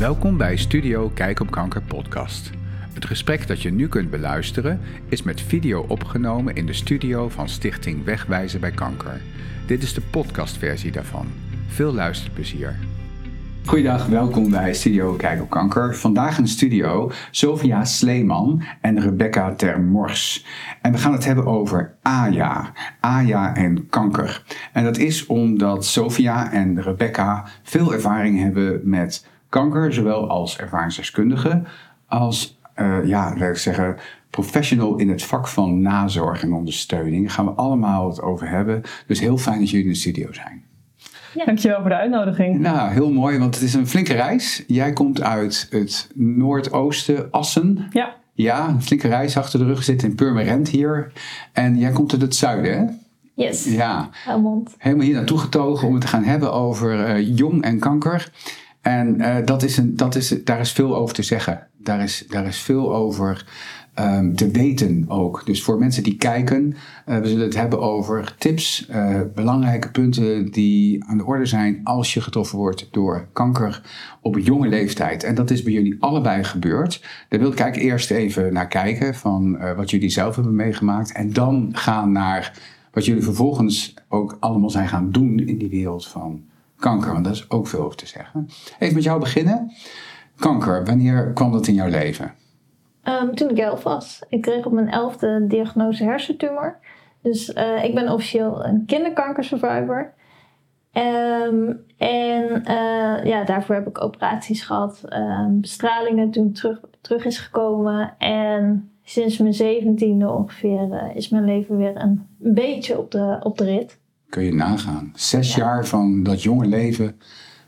[0.00, 2.50] Welkom bij Studio Kijk op Kanker podcast.
[2.94, 7.48] Het gesprek dat je nu kunt beluisteren is met video opgenomen in de studio van
[7.48, 9.20] Stichting Wegwijzen bij Kanker.
[9.66, 11.26] Dit is de podcastversie daarvan.
[11.66, 12.76] Veel luisterplezier.
[13.64, 15.96] Goedendag, welkom bij Studio Kijk op Kanker.
[15.96, 20.46] Vandaag in de studio Sofia Sleeman en Rebecca Termors.
[20.82, 24.42] En we gaan het hebben over AJA, AJA en kanker.
[24.72, 31.62] En dat is omdat Sofia en Rebecca veel ervaring hebben met kanker, zowel als ervaringsdeskundige
[32.10, 33.96] als, uh, ja, laat ik zeggen,
[34.30, 37.22] professional in het vak van nazorg en ondersteuning.
[37.22, 38.82] Daar gaan we allemaal het over hebben.
[39.06, 40.64] Dus heel fijn dat jullie in de studio zijn.
[41.34, 41.44] Ja.
[41.44, 42.58] Dankjewel voor de uitnodiging.
[42.58, 44.64] Nou, heel mooi, want het is een flinke reis.
[44.66, 47.86] Jij komt uit het noordoosten, Assen.
[47.90, 48.14] Ja.
[48.32, 49.82] Ja, een flinke reis achter de rug.
[49.82, 51.12] zit in Purmerend hier.
[51.52, 52.84] En jij komt uit het zuiden, hè?
[53.44, 53.64] Yes.
[53.64, 54.08] Ja.
[54.12, 54.74] Helmond.
[54.78, 58.30] Helemaal hier naartoe getogen om het te gaan hebben over uh, jong en kanker.
[58.80, 61.66] En uh, dat is een, dat is, daar is veel over te zeggen.
[61.76, 63.46] Daar is, daar is veel over
[63.98, 65.46] um, te weten ook.
[65.46, 66.74] Dus voor mensen die kijken,
[67.06, 71.80] uh, we zullen het hebben over tips, uh, belangrijke punten die aan de orde zijn
[71.84, 73.82] als je getroffen wordt door kanker
[74.20, 75.22] op jonge leeftijd.
[75.22, 77.04] En dat is bij jullie allebei gebeurd.
[77.28, 81.12] Daar wil ik eigenlijk eerst even naar kijken van wat jullie zelf hebben meegemaakt.
[81.12, 82.58] En dan gaan naar
[82.92, 86.42] wat jullie vervolgens ook allemaal zijn gaan doen in die wereld van
[86.80, 88.48] kanker, want daar is ook veel over te zeggen.
[88.78, 89.72] Even met jou beginnen.
[90.36, 92.34] Kanker, wanneer kwam dat in jouw leven?
[93.04, 94.22] Um, toen ik elf was.
[94.28, 96.78] Ik kreeg op mijn elfde diagnose hersentumor.
[97.22, 100.12] Dus uh, ik ben officieel een kinderkankersurvivor.
[100.92, 107.38] Um, en uh, ja, daarvoor heb ik operaties gehad, um, bestralingen toen terug, terug is
[107.38, 108.14] gekomen.
[108.18, 113.58] En sinds mijn zeventiende ongeveer uh, is mijn leven weer een beetje op de, op
[113.58, 113.99] de rit
[114.30, 115.12] kun je nagaan.
[115.14, 117.20] Zes jaar van dat jonge leven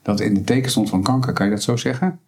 [0.02, 2.20] dat in de teken stond van kanker, kan je dat zo zeggen?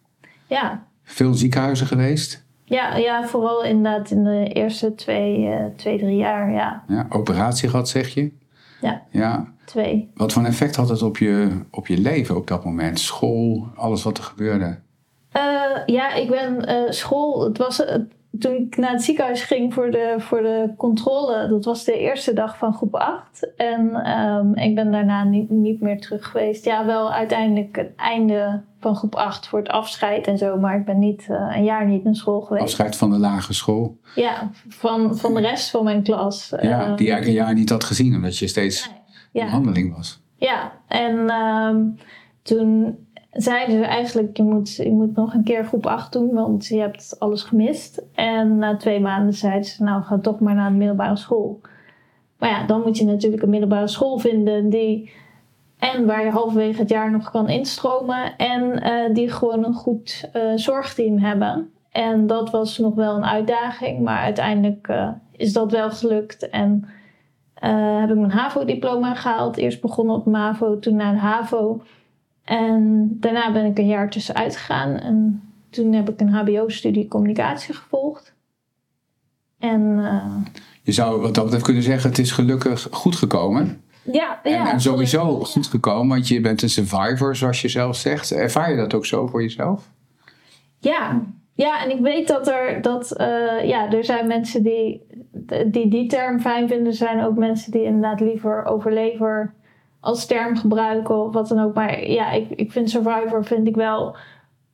[0.47, 0.87] Ja.
[1.03, 2.45] Veel ziekenhuizen geweest?
[2.63, 6.83] Ja, ja vooral inderdaad in de eerste twee, uh, twee drie jaar, ja.
[6.87, 7.05] ja.
[7.09, 8.31] Operatie gehad, zeg je?
[8.81, 9.53] Ja, ja.
[9.65, 10.11] twee.
[10.13, 12.99] Wat voor een effect had het op je, op je leven op dat moment?
[12.99, 14.79] School, alles wat er gebeurde?
[15.37, 15.41] Uh,
[15.85, 17.43] ja, ik ben uh, school.
[17.43, 17.83] Het was,
[18.39, 22.33] toen ik naar het ziekenhuis ging voor de, voor de controle, dat was de eerste
[22.33, 23.53] dag van groep 8.
[23.55, 26.65] En um, ik ben daarna niet, niet meer terug geweest.
[26.65, 30.85] Ja, wel uiteindelijk het einde van groep 8 voor het afscheid en zo, maar ik
[30.85, 32.63] ben niet uh, een jaar niet naar school geweest.
[32.63, 33.97] Afscheid van de lagere school?
[34.15, 36.53] Ja, van, van de rest van mijn klas.
[36.61, 38.97] Ja, um, die eigenlijk een jaar niet had gezien, omdat je steeds nee,
[39.31, 39.41] ja.
[39.41, 40.23] in handeling was.
[40.37, 41.97] Ja, en um,
[42.41, 42.97] toen
[43.35, 46.79] zeiden ze eigenlijk, je moet, je moet nog een keer groep 8 doen, want je
[46.79, 48.03] hebt alles gemist.
[48.13, 51.61] En na twee maanden zeiden ze, nou ga toch maar naar de middelbare school.
[52.37, 55.11] Maar ja, dan moet je natuurlijk een middelbare school vinden die...
[55.79, 58.37] En waar je halverwege het jaar nog kan instromen.
[58.37, 61.69] En uh, die gewoon een goed uh, zorgteam hebben.
[61.91, 63.99] En dat was nog wel een uitdaging.
[63.99, 66.49] Maar uiteindelijk uh, is dat wel gelukt.
[66.49, 66.87] En
[67.99, 69.57] heb ik mijn HAVO-diploma gehaald.
[69.57, 71.81] Eerst begonnen op MAVO, toen naar de HAVO.
[72.45, 74.97] En daarna ben ik een jaar tussenuit gegaan.
[74.97, 78.33] En toen heb ik een HBO-studie communicatie gevolgd.
[79.59, 80.35] En, uh,
[80.81, 83.81] je zou wat dat betreft kunnen zeggen: het is gelukkig goed gekomen.
[84.11, 84.65] Ja, ja.
[84.65, 88.31] En, en sowieso goed gekomen, want je bent een survivor, zoals je zelf zegt.
[88.31, 89.89] Ervaar je dat ook zo voor jezelf?
[90.79, 91.21] Ja,
[91.53, 95.01] ja en ik weet dat er, dat, uh, ja, er zijn mensen die,
[95.67, 96.87] die die term fijn vinden.
[96.87, 99.53] Er zijn ook mensen die inderdaad liever overlever
[100.05, 101.73] als term gebruiken of wat dan ook.
[101.73, 104.15] Maar ja, ik, ik vind Survivor vind ik wel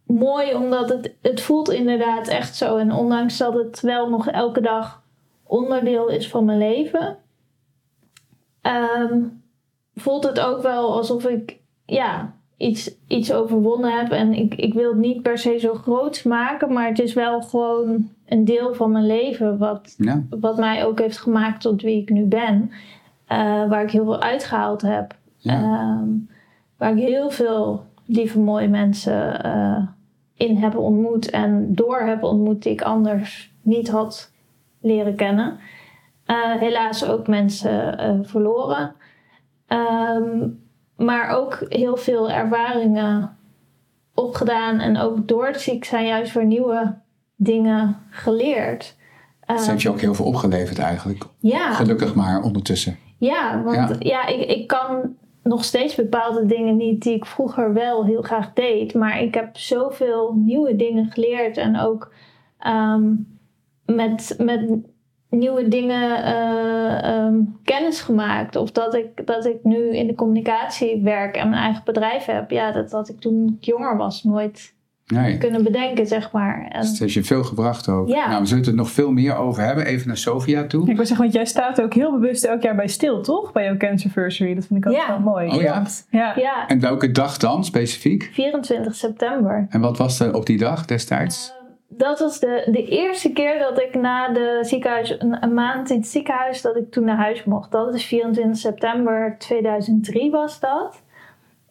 [0.03, 2.77] mooi, omdat het, het voelt inderdaad echt zo.
[2.77, 5.03] En ondanks dat het wel nog elke dag
[5.43, 7.17] onderdeel is van mijn leven,
[8.61, 9.43] um,
[9.95, 14.11] voelt het ook wel alsof ik ja, iets, iets overwonnen heb.
[14.11, 17.41] En ik, ik wil het niet per se zo groot maken, maar het is wel
[17.41, 20.23] gewoon een deel van mijn leven wat, ja.
[20.29, 22.71] wat mij ook heeft gemaakt tot wie ik nu ben.
[23.31, 25.19] Uh, waar ik heel veel uitgehaald heb.
[25.41, 25.97] Ja.
[26.02, 26.29] Um,
[26.78, 29.88] waar ik heel veel lieve mooie mensen uh,
[30.34, 34.32] in heb ontmoet en door heb ontmoet die ik anders niet had
[34.82, 35.59] leren kennen.
[36.28, 38.96] Uh, helaas ook mensen uh, verloren.
[39.67, 40.59] Um,
[40.96, 43.37] maar ook heel veel ervaringen
[44.14, 46.97] opgedaan en ook door het ziek zijn juist weer nieuwe
[47.35, 48.99] dingen geleerd.
[49.46, 51.23] Dat heeft je ook heel veel opgeleverd eigenlijk.
[51.40, 51.73] Ja.
[51.73, 52.97] Gelukkig maar ondertussen.
[53.17, 57.73] Ja, want ja, ja ik, ik kan nog steeds bepaalde dingen niet die ik vroeger
[57.73, 58.93] wel heel graag deed.
[58.93, 62.14] Maar ik heb zoveel nieuwe dingen geleerd en ook
[62.67, 63.40] um,
[63.85, 64.70] met, met
[65.29, 68.55] nieuwe dingen uh, um, kennis gemaakt.
[68.55, 72.52] Of dat ik, dat ik nu in de communicatie werk en mijn eigen bedrijf heb.
[72.52, 74.76] Ja, dat had ik toen ik jonger was nooit
[75.11, 75.37] Nee.
[75.37, 76.66] kunnen bedenken, zeg maar.
[76.69, 78.08] En, Dus het heeft je veel gebracht ook.
[78.08, 78.28] Ja.
[78.28, 79.85] Nou, we zullen het er nog veel meer over hebben.
[79.85, 80.90] Even naar Sofia toe.
[80.90, 83.52] Ik wil zeggen, want jij staat ook heel bewust elk jaar bij stil, toch?
[83.52, 84.53] Bij jouw Cancerversary.
[84.55, 85.08] Dat vind ik ook Ja.
[85.08, 85.47] wel mooi.
[85.47, 85.84] Oh ja?
[86.09, 86.34] Ja.
[86.35, 88.29] ja, En welke dag dan specifiek?
[88.34, 89.66] 24 september.
[89.69, 91.53] En wat was er op die dag destijds?
[91.93, 95.97] Dat was de, de eerste keer dat ik na de ziekenhuis, een, een maand in
[95.97, 97.72] het ziekenhuis, dat ik toen naar huis mocht.
[97.72, 101.02] Dat is 24 september 2003 was dat.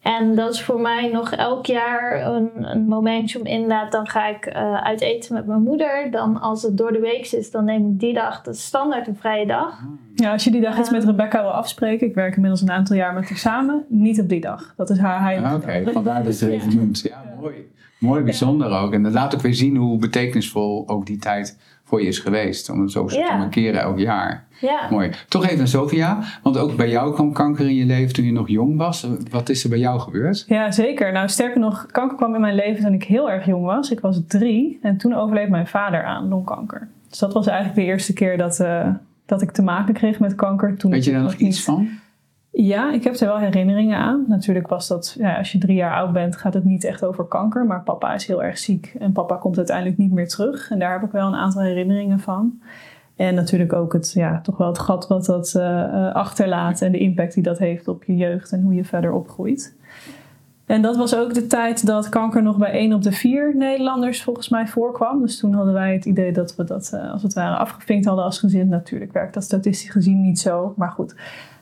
[0.01, 4.27] En dat is voor mij nog elk jaar een, een momentje om inderdaad, dan ga
[4.27, 6.07] ik eh, uit eten met mijn moeder.
[6.11, 9.07] Dan als het door de week is, dan neem ik die dag, dat is standaard
[9.07, 9.79] een vrije dag.
[10.15, 12.95] Ja, als je die dag iets met Rebecca wil afspreken, ik werk inmiddels een aantal
[12.95, 14.73] jaar met haar samen, niet op die dag.
[14.77, 17.01] Dat is haar heilige Ah, Oké, vandaar dat je het even noemt.
[17.01, 17.69] Ja, mooi.
[17.97, 18.93] Mooi, bijzonder ook.
[18.93, 21.57] En dat laat ook weer zien hoe betekenisvol ook die tijd
[21.91, 22.69] voor je is geweest.
[22.69, 24.45] Om het zo te markeren elk jaar.
[24.61, 24.87] Ja.
[24.89, 25.11] Mooi.
[25.27, 26.19] Toch even naar Sofia.
[26.43, 29.07] Want ook bij jou kwam kanker in je leven toen je nog jong was.
[29.29, 30.45] Wat is er bij jou gebeurd?
[30.47, 31.11] Ja, zeker.
[31.11, 33.91] Nou, sterker nog, kanker kwam in mijn leven toen ik heel erg jong was.
[33.91, 36.87] Ik was drie en toen overleed mijn vader aan longkanker.
[37.09, 38.87] Dus dat was eigenlijk de eerste keer dat, eh,
[39.25, 40.77] dat ik te maken kreeg met kanker.
[40.77, 41.87] Toen Weet je daar nog iets niet- van?
[42.63, 44.25] Ja, ik heb er wel herinneringen aan.
[44.27, 47.25] Natuurlijk was dat, ja, als je drie jaar oud bent, gaat het niet echt over
[47.25, 47.65] kanker.
[47.65, 50.71] Maar papa is heel erg ziek en papa komt uiteindelijk niet meer terug.
[50.71, 52.61] En daar heb ik wel een aantal herinneringen van.
[53.15, 56.91] En natuurlijk ook het, ja, toch wel het gat wat dat eh, eh, achterlaat en
[56.91, 59.75] de impact die dat heeft op je jeugd en hoe je verder opgroeit.
[60.65, 64.23] En dat was ook de tijd dat kanker nog bij 1 op de 4 Nederlanders
[64.23, 65.21] volgens mij voorkwam.
[65.21, 68.25] Dus toen hadden wij het idee dat we dat eh, als het ware afgevinkt hadden
[68.25, 68.69] als gezin.
[68.69, 71.15] Natuurlijk werkt dat statistisch gezien niet zo, maar goed.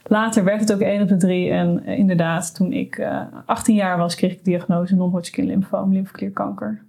[0.04, 3.76] Later werd het ook 1 op de 3 en eh, inderdaad, toen ik eh 18
[3.76, 6.82] jaar was, kreeg ik de diagnose non-Hodgkin lymfoom, lymfeklierkanker.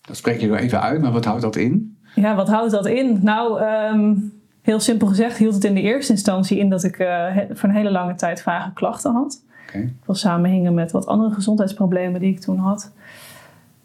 [0.00, 1.96] Dat spreek je er even uit, maar wat houdt dat in?
[2.14, 3.18] Ja, wat houdt dat in?
[3.22, 4.14] Nou, ehm,
[4.62, 7.68] heel simpel gezegd hield het in de eerste instantie in dat ik eh, he- voor
[7.68, 9.44] een hele lange tijd vage klachten had.
[9.68, 9.92] Oké.
[10.04, 12.92] Wat samenhingen met wat andere gezondheidsproblemen die ik toen had.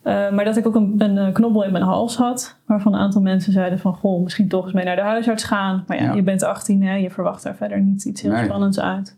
[0.01, 2.55] Eh, maar dat ik ook een, een eh, knobbel in mijn hals had.
[2.65, 3.93] Waarvan een aantal mensen zeiden van...
[3.93, 5.83] Goh, misschien toch eens mee naar de huisarts gaan.
[5.87, 6.13] Maar ja, Ja.
[6.13, 6.95] je bent 18 hè.
[6.95, 8.43] Je verwacht daar verder niet iets heel Nee.
[8.45, 9.17] spannends uit.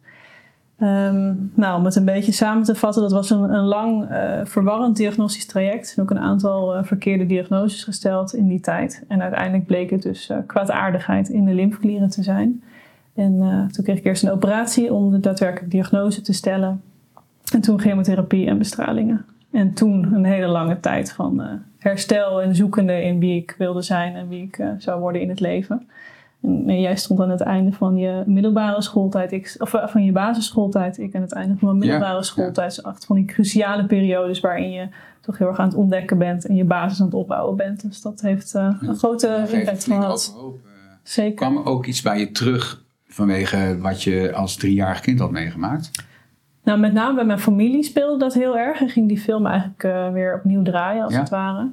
[0.80, 3.02] Ehm, nou, om het een beetje samen te vatten.
[3.02, 5.88] Dat was een, een lang eh, verwarrend diagnostisch traject.
[5.88, 9.04] Er zijn ook een aantal verkeerde diagnoses gesteld in die tijd.
[9.08, 12.64] En uiteindelijk bleek het dus kwaadaardigheid in de lymfeklieren te zijn.
[13.16, 16.82] En toen kreeg ik eerst een operatie om de daadwerkelijke diagnose te stellen.
[17.54, 19.26] En toen chemotherapie en bestralingen.
[19.52, 23.82] En toen een hele lange tijd van eh, herstel en zoekende in wie ik wilde
[23.82, 25.88] zijn en wie ik eh, zou worden in het leven.
[26.42, 30.04] En, en jij stond aan het einde van je middelbare schooltijd, ik, of eh, van
[30.06, 32.22] je basisschooltijd, ik aan het einde van mijn Ja, middelbare ja.
[32.24, 32.76] schooltijd.
[32.76, 34.88] Dus echt van die cruciale periodes waarin je
[35.22, 37.82] toch heel erg aan het ontdekken bent en je basis aan het opbouwen bent.
[37.82, 40.36] Dus dat heeft een grote impact gehad.
[40.38, 40.44] eh.
[41.04, 41.36] Zeker.
[41.36, 45.92] Kwam er ook iets bij je terug vanwege wat je als driejarig kind had meegemaakt?
[46.64, 48.82] Nou, met name bij mijn familie speelde dat heel erg.
[48.82, 51.20] En ging die film eigenlijk eh, weer opnieuw draaien, als Ja.
[51.20, 51.70] het ware.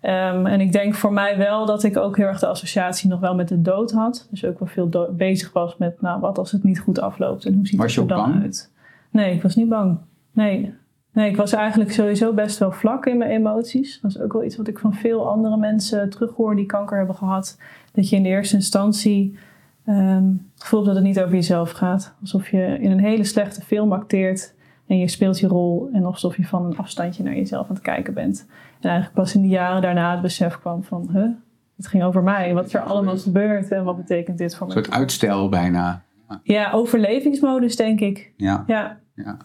[0.00, 3.20] Ehm, en ik denk voor mij wel dat ik ook heel erg de associatie nog
[3.20, 4.26] wel met de dood had.
[4.30, 7.44] Dus ook wel veel do- bezig was met, nou, wat als het niet goed afloopt
[7.44, 8.42] en hoe ziet Was het er dan bang?
[8.42, 8.72] uit?
[9.10, 9.98] Nee, ik was niet bang.
[10.32, 10.74] Nee.
[11.12, 14.00] nee, ik was eigenlijk sowieso best wel vlak in mijn emoties.
[14.00, 17.14] Dat is ook wel iets wat ik van veel andere mensen terughoor die kanker hebben
[17.16, 17.58] gehad.
[17.92, 19.38] Dat je in de eerste instantie
[19.86, 20.24] ehm,
[20.54, 22.14] het gevoel dat het niet over jezelf gaat.
[22.20, 24.54] Alsof je in een hele slechte film acteert
[24.86, 25.88] en je speelt je rol.
[25.92, 28.46] En alsof je van een afstandje naar jezelf aan het kijken bent.
[28.80, 31.08] En eigenlijk pas in de jaren daarna het besef kwam van...
[31.12, 31.28] Huh,
[31.76, 32.54] het ging over mij.
[32.54, 34.82] Wat is er allemaal gebeurd en wat betekent dit voor Een mij?
[34.82, 36.02] soort uitstel bijna.
[36.42, 38.32] Ja, overlevingsmodus denk ik.
[38.36, 39.36] Ja, Ja, ja.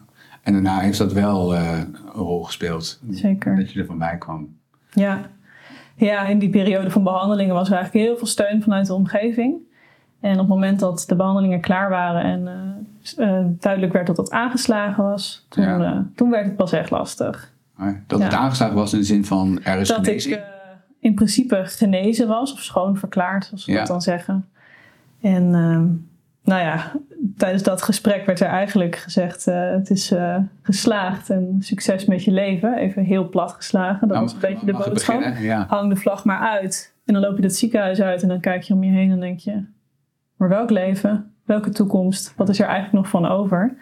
[0.42, 3.00] En daarna heeft dat wel eh, een rol gespeeld.
[3.10, 3.56] zeker.
[3.56, 4.56] Dat je er van bij kwam.
[4.92, 5.20] Ja.
[5.96, 9.56] ja, in die periode van behandelingen was er eigenlijk heel veel steun vanuit de omgeving.
[10.20, 12.48] En op het moment dat de behandelingen klaar waren en
[13.16, 15.80] eh, eh, duidelijk werd dat het aangeslagen was, toen, Ja.
[15.80, 17.52] eh, toen werd het pas echt lastig.
[17.76, 18.24] Maar Dat Ja.
[18.24, 20.34] het aangeslagen was in de zin van er is dat genezing.
[20.34, 20.42] ik
[21.00, 23.78] in principe genezen was, of schoon verklaard, zoals we Ja.
[23.78, 24.48] dat dan zeggen.
[25.20, 25.86] En ehm,
[26.42, 26.92] nou ja,
[27.36, 30.12] tijdens dat gesprek werd er eigenlijk gezegd: het is
[30.62, 32.74] geslaagd en succes met je leven.
[32.76, 34.00] Even heel plat geslagen.
[34.00, 35.20] Dat Nou, was een beetje de boodschap.
[35.20, 35.64] beginnen?
[35.68, 36.94] Hang de vlag maar uit.
[37.04, 39.20] En dan loop je dat ziekenhuis uit en dan kijk je om je heen en
[39.20, 39.64] denk je:
[40.38, 41.32] maar welk leven?
[41.44, 42.32] Welke toekomst?
[42.36, 43.76] Wat is er eigenlijk nog van over?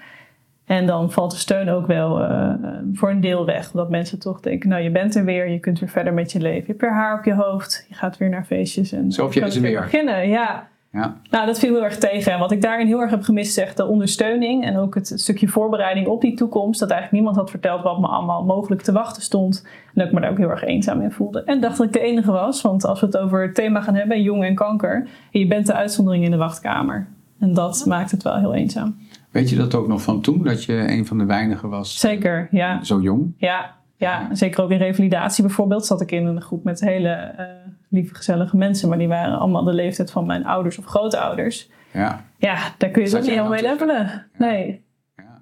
[0.65, 2.55] En dan valt de steun ook wel eh,
[2.93, 3.73] voor een deel weg.
[3.73, 6.41] Omdat mensen toch denken, nou je bent er weer, je kunt weer verder met je
[6.41, 6.61] leven.
[6.61, 8.93] Je hebt weer haar op je hoofd, je gaat weer naar feestjes.
[8.93, 9.81] En is er het weer.
[9.81, 10.69] beginnen, ja.
[10.93, 11.17] Ja.
[11.31, 12.33] Nou, dat viel heel erg tegen.
[12.33, 14.65] En wat ik daarin heel erg heb gemist, is echt de ondersteuning.
[14.65, 16.81] En ook het stukje voorbereiding op die toekomst.
[16.81, 19.63] Dat eigenlijk niemand had verteld wat me allemaal mogelijk te wachten stond.
[19.65, 21.43] En dat ik me daar ook heel erg eenzaam in voelde.
[21.43, 22.63] En dacht dat ik de enige was.
[22.63, 25.09] Want als we het over het thema gaan hebben, jong en kanker.
[25.33, 27.07] En je bent de uitzondering in de wachtkamer.
[27.39, 28.97] En dat maakt het wel heel eenzaam.
[29.31, 30.43] Weet je dat ook nog van toen?
[30.43, 31.99] Dat je een van de weinigen was?
[31.99, 32.85] Zeker, ja.
[32.85, 33.35] Zo jong?
[33.37, 37.47] Ja, Ja, zeker ook in revalidatie bijvoorbeeld zat ik in een groep met hele eh,
[37.89, 38.89] lieve, gezellige mensen.
[38.89, 41.71] Maar die waren allemaal de leeftijd van mijn ouders of grootouders.
[41.93, 42.25] Ja.
[42.39, 44.27] Ja, daar kun je toch niet helemaal mee levelen.
[44.39, 44.85] Nee.
[45.17, 45.23] ja.
[45.23, 45.41] Nou,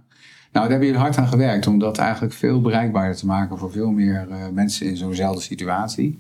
[0.53, 3.91] daar hebben jullie hard aan gewerkt om dat eigenlijk veel bereikbaarder te maken voor veel
[3.91, 6.19] meer eh, mensen in zo'nzelfde situatie.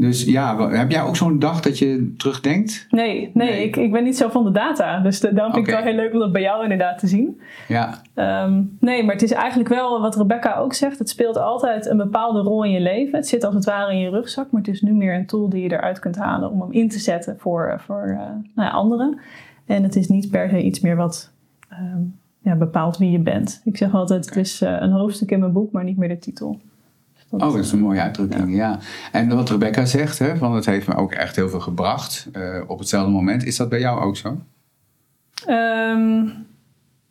[0.00, 2.86] Dus ja, heb jij ook zo'n dag dat je terugdenkt?
[2.90, 3.64] Nee, nee, Nee.
[3.64, 5.00] Ik, ik ben niet zo van de data.
[5.00, 7.06] Dus de- daarom vind ik het wel heel leuk om dat bij jou inderdaad te
[7.06, 7.40] zien.
[7.68, 10.98] Ja, Ehm, nee, maar het is eigenlijk wel wat Rebecca ook zegt.
[10.98, 13.18] Het speelt altijd een bepaalde rol in je leven.
[13.18, 14.50] Het zit als het ware in je rugzak.
[14.50, 16.88] Maar het is nu meer een tool die je eruit kunt halen om hem in
[16.88, 18.18] te zetten voor, voor eh,
[18.54, 19.18] nou ja, anderen.
[19.66, 21.30] En het is niet per se iets meer wat
[21.68, 22.00] ehm,
[22.42, 23.60] ja, bepaalt wie je bent.
[23.64, 26.18] Ik zeg altijd, het is eh, een hoofdstuk in mijn boek, maar niet meer de
[26.18, 26.58] titel.
[27.30, 28.78] Dat- oh, dat is een mooie uitdrukking, ja.
[29.12, 32.60] En wat Rebecca zegt, hè, van het heeft me ook echt heel veel gebracht eh,
[32.66, 33.44] op hetzelfde moment.
[33.44, 34.36] Is dat bij jou ook zo?
[35.46, 36.26] Ehm,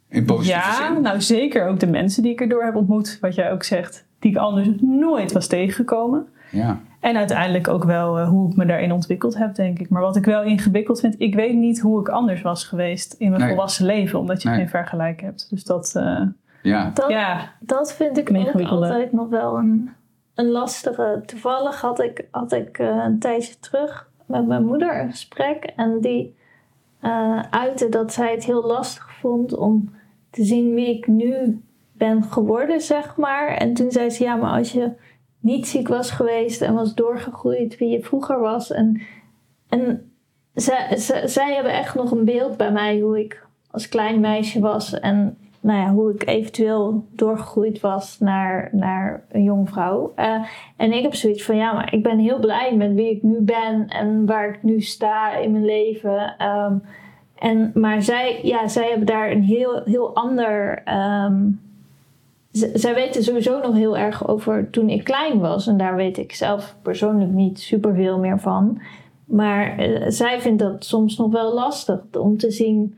[0.10, 1.02] In positieve ja, zin?
[1.02, 4.32] nou zeker ook de mensen die ik erdoor heb ontmoet, wat jij ook zegt, die
[4.32, 6.28] ik anders nooit was tegengekomen.
[6.52, 9.90] Ja, En uiteindelijk ook wel eh, hoe ik me daarin ontwikkeld heb, denk ik.
[9.90, 13.30] Maar wat ik wel ingewikkeld vind, ik weet niet hoe ik anders was geweest in
[13.30, 13.50] mijn Nee.
[13.50, 14.58] volwassen leven, omdat je Nee.
[14.58, 15.48] geen vergelijk hebt.
[15.50, 16.22] Dus dat, eh,
[16.62, 16.92] ja.
[16.94, 19.90] Dat, ja, dat vind ik ook altijd nog wel een,
[20.38, 21.24] een lastige.
[21.26, 25.64] Toevallig had ik, had ik eh, een tijdje terug met mijn moeder een gesprek.
[25.76, 26.36] En die
[27.00, 29.96] eh uitte dat zij het heel lastig vond om
[30.30, 33.48] te zien wie ik nu ben geworden, zeg maar.
[33.48, 34.92] En toen zei ze, ja, maar als je
[35.40, 38.72] niet ziek was geweest en was doorgegroeid wie je vroeger was.
[38.72, 39.02] En,
[39.70, 40.12] en
[40.54, 44.60] zij, zij, zij hebben echt nog een beeld bij mij hoe ik als klein meisje
[44.60, 45.00] was.
[45.00, 50.12] En nou ja, hoe ik eventueel doorgegroeid was naar, naar een jong vrouw.
[50.16, 50.44] Eh,
[50.76, 53.40] en ik heb zoiets van, ja, maar ik ben heel blij met wie ik nu
[53.40, 56.36] ben en waar ik nu sta in mijn leven.
[56.38, 56.76] Ehm,
[57.36, 60.82] en, maar zij, ja, zij hebben daar een heel, heel ander.
[60.86, 61.50] ehm,
[62.52, 65.68] zij weten sowieso nog heel erg over toen ik klein was.
[65.68, 68.82] En daar weet ik zelf persoonlijk niet superveel meer van.
[69.26, 72.98] Maar eh, zij vindt dat soms nog wel lastig om te zien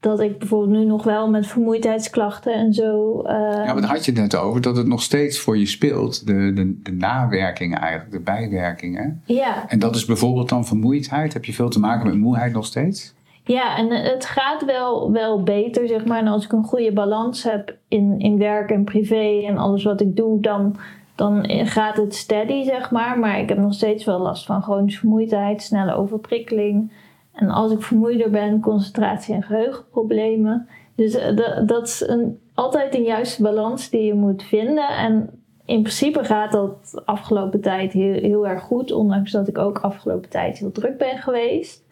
[0.00, 3.20] dat ik bijvoorbeeld nu nog wel met vermoeidheidsklachten en zo.
[3.22, 5.66] eh, Ja, maar daar had je het net over, dat het nog steeds voor je
[5.66, 6.26] speelt.
[6.26, 9.22] De, de, de nawerkingen eigenlijk, de bijwerkingen.
[9.24, 11.32] ja, En dat is bijvoorbeeld dan vermoeidheid.
[11.32, 13.14] Heb je veel te maken met moeheid nog steeds?
[13.44, 16.18] Ja, en het gaat wel, wel beter, zeg maar.
[16.18, 20.00] En als ik een goede balans heb in, in werk en privé en alles wat
[20.00, 20.76] ik doe, dan,
[21.14, 23.18] dan gaat het steady, zeg maar.
[23.18, 26.92] Maar ik heb nog steeds wel last van chronische vermoeidheid, snelle overprikkeling.
[27.38, 30.68] En als ik vermoeider ben, concentratie- en geheugenproblemen.
[30.94, 34.88] Dus eh, dat, is een, altijd een juiste balans die je moet vinden.
[34.88, 35.30] En
[35.64, 39.78] in principe gaat dat de afgelopen tijd heel, heel erg goed, ondanks dat ik ook
[39.78, 41.84] afgelopen tijd heel druk ben geweest.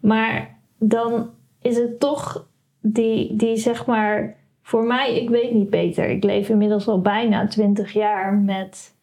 [0.00, 2.48] Maar dan is het toch
[2.80, 6.08] die, die zeg maar, voor mij, ik weet niet beter.
[6.08, 8.94] Ik leef inmiddels al bijna twintig jaar met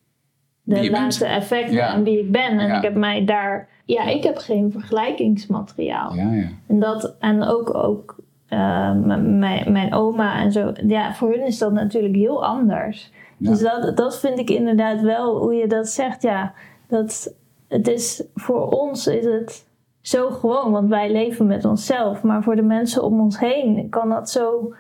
[0.76, 0.92] de bent.
[0.92, 1.94] laatste effecten Ja.
[1.94, 2.60] en wie ik ben.
[2.60, 2.78] En Ja.
[2.78, 6.16] ik heb mij daar, ja, ik heb geen vergelijkingsmateriaal.
[6.16, 6.48] Ja, ja.
[6.68, 8.16] En, dat, en ook, ook
[8.48, 13.12] eh, mijn, mijn oma en zo, ja, voor hun is dat natuurlijk heel anders.
[13.38, 16.54] Dus dat, dat vind ik inderdaad wel, hoe je dat zegt, ja,
[16.88, 17.36] dat
[17.68, 19.68] het is, voor ons is het
[20.02, 22.24] zo gewoon, want wij leven met onszelf.
[22.24, 24.74] Maar voor de mensen om ons heen kan dat zo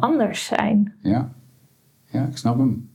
[0.00, 0.94] anders zijn.
[1.02, 1.30] ja.
[2.10, 2.90] ja ik snap hem.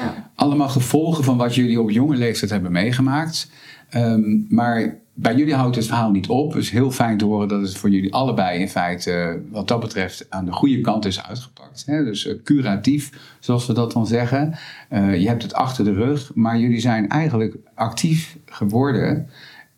[0.00, 0.29] Ja.
[0.40, 3.50] Allemaal gevolgen van wat jullie op jonge leeftijd hebben meegemaakt.
[3.88, 6.56] Ehm, maar bij jullie houdt het verhaal niet op.
[6.56, 9.80] Is heel fijn te horen dat het voor jullie allebei in feite, eh, wat dat
[9.80, 11.86] betreft, aan de goede kant is uitgepakt.
[11.86, 14.54] Dus eh, curatief, zoals we dat dan zeggen.
[14.88, 19.28] Eh, je hebt het achter de rug, maar jullie zijn eigenlijk actief geworden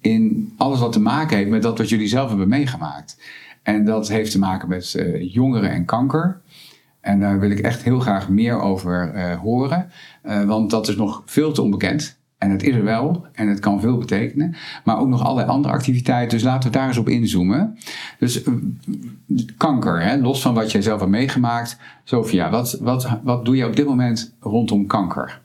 [0.00, 3.16] in alles wat te maken heeft met dat wat jullie zelf hebben meegemaakt.
[3.62, 6.40] En dat heeft te maken met jongeren en kanker.
[7.00, 9.90] En daar wil ik echt heel graag meer over horen.
[10.22, 12.20] Eh, want dat is nog veel te onbekend.
[12.38, 14.54] En het is er wel en het kan veel betekenen.
[14.84, 16.38] Maar ook nog allerlei andere activiteiten.
[16.38, 17.78] Dus laten we daar eens op inzoomen.
[18.18, 18.52] Dus eh,
[19.56, 21.78] kanker, hè, los van wat jij zelf hebt meegemaakt.
[22.04, 25.40] Sophia, wat, wat, wat doe je op dit moment rondom kanker?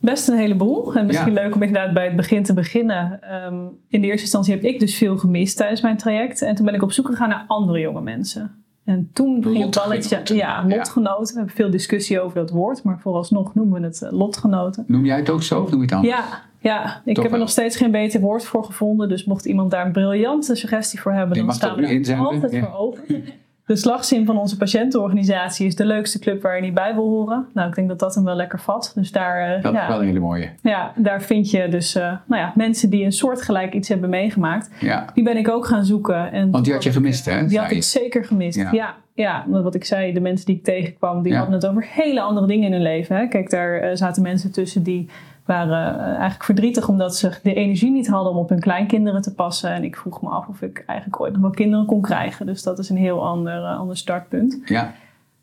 [0.00, 0.94] Best een heleboel.
[0.94, 1.42] En misschien Ja.
[1.42, 3.22] leuk om inderdaad bij het begin te beginnen.
[3.22, 3.54] Ehm,
[3.88, 6.42] in de eerste instantie heb ik dus veel gemist tijdens mijn traject.
[6.42, 8.64] En toen ben ik op zoek gegaan naar andere jonge mensen.
[8.86, 10.16] En toen het balletje...
[10.16, 10.36] Lotgenoten.
[10.36, 11.26] Ja, lotgenoten.
[11.26, 12.82] We hebben veel discussie over dat woord.
[12.82, 14.84] Maar vooralsnog noemen we het eh, lotgenoten.
[14.86, 16.14] Noem jij het ook zo of noem je het anders?
[16.14, 17.02] Ja, ja.
[17.04, 19.08] ik Toch heb er nog steeds geen beter woord voor gevonden.
[19.08, 22.52] Dus mocht iemand daar een briljante suggestie voor hebben, Die dan staan we er altijd
[22.52, 22.60] ja.
[22.60, 23.24] voor open.
[23.66, 27.46] De slagzin van onze patiëntenorganisatie is de leukste club waar je niet bij wil horen.
[27.54, 28.92] Nou, ik denk dat dat hem wel lekker vat.
[28.94, 30.50] Dus daar, eh, Dat ja, is wel een hele mooie.
[30.62, 34.70] ja, daar vind je dus eh, nou ja, mensen die een soortgelijk iets hebben meegemaakt.
[34.80, 35.04] Ja.
[35.14, 36.32] Die ben ik ook gaan zoeken.
[36.32, 37.46] En Want die had je gemist, hè?
[37.46, 38.56] Die had ik zeker gemist.
[38.58, 38.72] Ja.
[38.72, 38.94] Ja.
[39.14, 42.46] ja, wat ik zei, de mensen die ik tegenkwam, die hadden het over hele andere
[42.46, 43.16] dingen in hun leven.
[43.16, 43.26] Hè.
[43.26, 45.08] Kijk, daar eh, zaten mensen tussen die
[45.46, 49.34] waren eh, eigenlijk verdrietig omdat ze de energie niet hadden om op hun kleinkinderen te
[49.34, 49.70] passen.
[49.70, 52.46] En ik vroeg me af of ik eigenlijk ooit nog wel kinderen kon krijgen.
[52.46, 54.60] Dus dat is een heel ander, eh, ander startpunt.
[54.64, 54.92] Ja,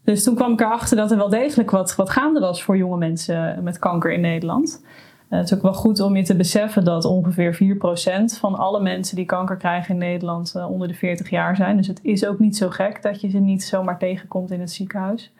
[0.03, 2.98] Dus toen kwam ik erachter dat er wel degelijk wat, wat gaande was voor jonge
[2.98, 4.83] mensen met kanker in Nederland.
[5.29, 8.81] Eh, het is ook wel goed om je te beseffen dat ongeveer 4% van alle
[8.81, 11.77] mensen die kanker krijgen in Nederland onder de 40 jaar zijn.
[11.77, 14.72] Dus het is ook niet zo gek dat je ze niet zomaar tegenkomt in het
[14.72, 15.33] ziekenhuis.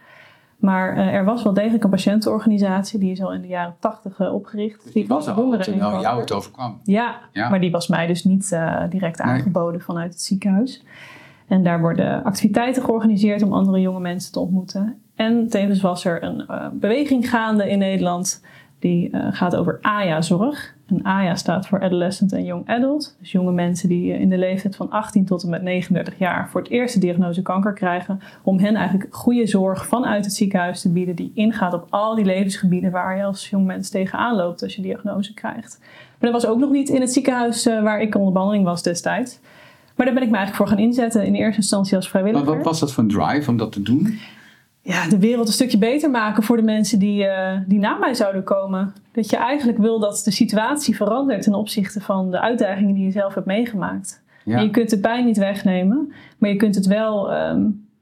[0.63, 4.20] Maar eh, er was wel degelijk een patiëntenorganisatie, die is al in de jaren 80
[4.20, 4.93] eh, opgericht.
[4.93, 6.79] die was er al in terwijl jou het overkwam.
[6.84, 7.50] ja, Ja.
[7.50, 9.27] maar die was mij dus niet eh, direct Nee.
[9.34, 10.84] aangeboden vanuit het ziekenhuis.
[11.48, 14.98] En daar worden activiteiten georganiseerd om andere jonge mensen te ontmoeten.
[15.15, 16.46] En tevens was er een
[16.79, 18.43] beweging gaande in Nederland
[18.79, 20.75] die gaat over AYA-zorg.
[20.97, 23.15] En AYA staat voor Adolescent en Young Adult.
[23.19, 26.50] Dus jonge mensen die eh, in de leeftijd van 18 tot en met 39 jaar
[26.50, 28.19] voor het eerste diagnose kanker krijgen.
[28.43, 32.25] Om hen eigenlijk goede zorg vanuit het ziekenhuis te bieden die ingaat op al die
[32.25, 35.79] levensgebieden waar je als jong mens tegenaan loopt als je diagnose krijgt.
[36.19, 38.83] Maar dat was ook nog niet in het ziekenhuis eh, waar ik onder behandeling was
[38.83, 39.39] destijds.
[39.95, 42.55] Maar daar ben ik me eigenlijk voor gaan inzetten in eerste instantie als Maar vrijwilliger.
[42.55, 44.19] wat was dat voor een drive om dat te doen?
[44.85, 48.13] Ja, de wereld een stukje beter maken voor de mensen die, eh, die na mij
[48.13, 48.93] zouden komen.
[49.11, 53.11] Dat je eigenlijk wil dat de situatie verandert ten opzichte van de uitdagingen die je
[53.11, 54.23] zelf hebt meegemaakt.
[54.45, 54.57] Ja.
[54.57, 57.61] En je kunt de pijn niet wegnemen, maar je kunt het wel ehm,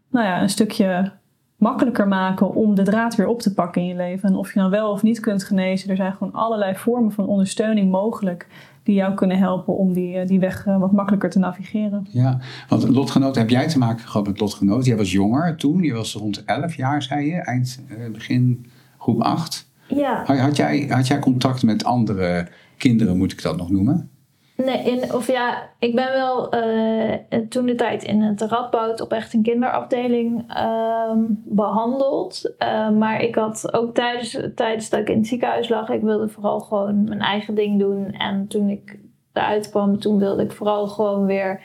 [0.09, 1.11] nou ja, een stukje
[1.55, 4.29] makkelijker maken om de draad weer op te pakken in je leven.
[4.29, 7.27] En of je nou wel of niet kunt genezen, er zijn gewoon allerlei vormen van
[7.27, 8.47] ondersteuning mogelijk
[8.83, 12.07] die jou kunnen helpen om die, eh, die weg eh, wat makkelijker te navigeren.
[12.09, 14.85] Ja, want lotgenoot, heb jij te maken gehad met lotgenoot?
[14.85, 18.65] Jij was jonger toen, je was rond 11 jaar, zei je, eind, eh, begin
[18.97, 19.69] groep 8.
[19.87, 22.47] Ja, Had, had, jij, had jij contact met andere
[22.77, 24.09] kinderen, moet ik dat nog noemen?
[24.55, 29.33] Nee, of ja, ik ben wel eh, toen de tijd in het Radboud op echt
[29.33, 32.53] een kinderafdeling ehm, behandeld.
[32.57, 36.29] Eh, maar ik had ook tijdens, tijdens dat ik in het ziekenhuis lag, ik wilde
[36.29, 38.11] vooral gewoon mijn eigen ding doen.
[38.11, 38.99] En toen ik
[39.33, 41.63] eruit kwam, toen wilde ik vooral gewoon weer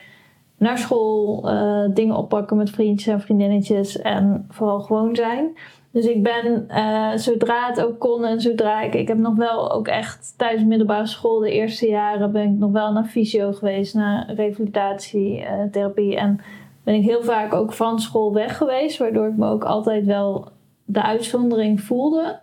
[0.57, 5.57] naar school, eh, dingen oppakken met vriendjes en vriendinnetjes en vooral gewoon zijn.
[5.97, 8.93] Dus ik ben, eh, zodra het ook kon en zodra ik...
[8.93, 12.31] Ik heb nog wel ook echt tijdens middelbare school de eerste jaren...
[12.31, 16.15] ben ik nog wel naar fysio geweest, naar revalidatietherapie.
[16.15, 16.39] en
[16.83, 18.97] ben ik heel vaak ook van school weg geweest...
[18.97, 20.47] waardoor ik me ook altijd wel
[20.85, 22.39] de uitzondering voelde.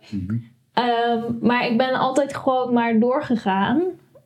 [0.72, 3.82] Ehm, maar ik ben altijd gewoon maar doorgegaan.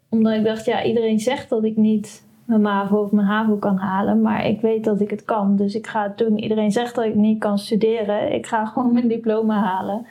[0.08, 3.76] Omdat ik dacht, ja, iedereen zegt dat ik niet mijn MAVO of mijn HAVO kan
[3.76, 4.20] halen.
[4.20, 5.56] Maar ik weet dat ik het kan.
[5.56, 6.38] Dus ik ga het doen.
[6.38, 8.32] Iedereen zegt dat ik niet kan studeren.
[8.32, 10.06] Ik ga gewoon mijn diploma halen.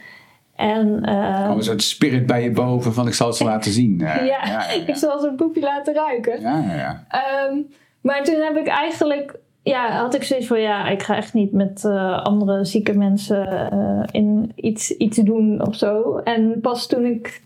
[0.55, 3.71] En eh, Kwam een soort spirit bij je boven van ik zal het ze laten
[3.71, 3.97] zien.
[3.99, 6.41] Ja, ja, ja, ik zal zo'n poepje laten ruiken.
[6.41, 7.05] ja, ja, ja.
[7.09, 7.57] Ehm,
[8.01, 11.51] maar toen heb ik eigenlijk, ja, had ik zoiets van, ja, ik ga echt niet
[11.51, 16.17] met eh, andere zieke mensen eh, in iets, iets doen of zo.
[16.17, 17.41] En pas toen ik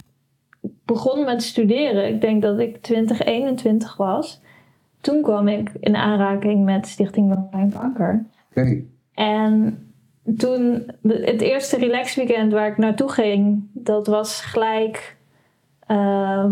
[0.85, 4.41] begon met studeren, ik denk dat ik 2021 was,
[5.01, 8.25] toen kwam ik in aanraking met Stichting Welzijn Kanker.
[8.49, 8.81] Oké.
[9.13, 9.77] En
[10.37, 15.17] toen, het eerste relax weekend waar ik naartoe ging, dat was gelijk,
[15.87, 16.51] ehm,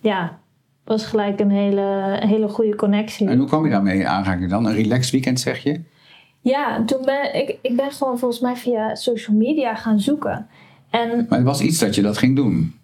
[0.00, 0.38] ja,
[0.84, 3.28] was gelijk een hele, hele goede connectie.
[3.28, 4.66] En hoe kwam je daarmee in aanraking dan?
[4.66, 5.80] Een relaxed weekend zeg je?
[6.40, 10.48] Ja, toen ben ik, ik ben gewoon volgens mij via social media gaan zoeken.
[10.90, 12.74] En Maar het was iets dat je dat ging doen.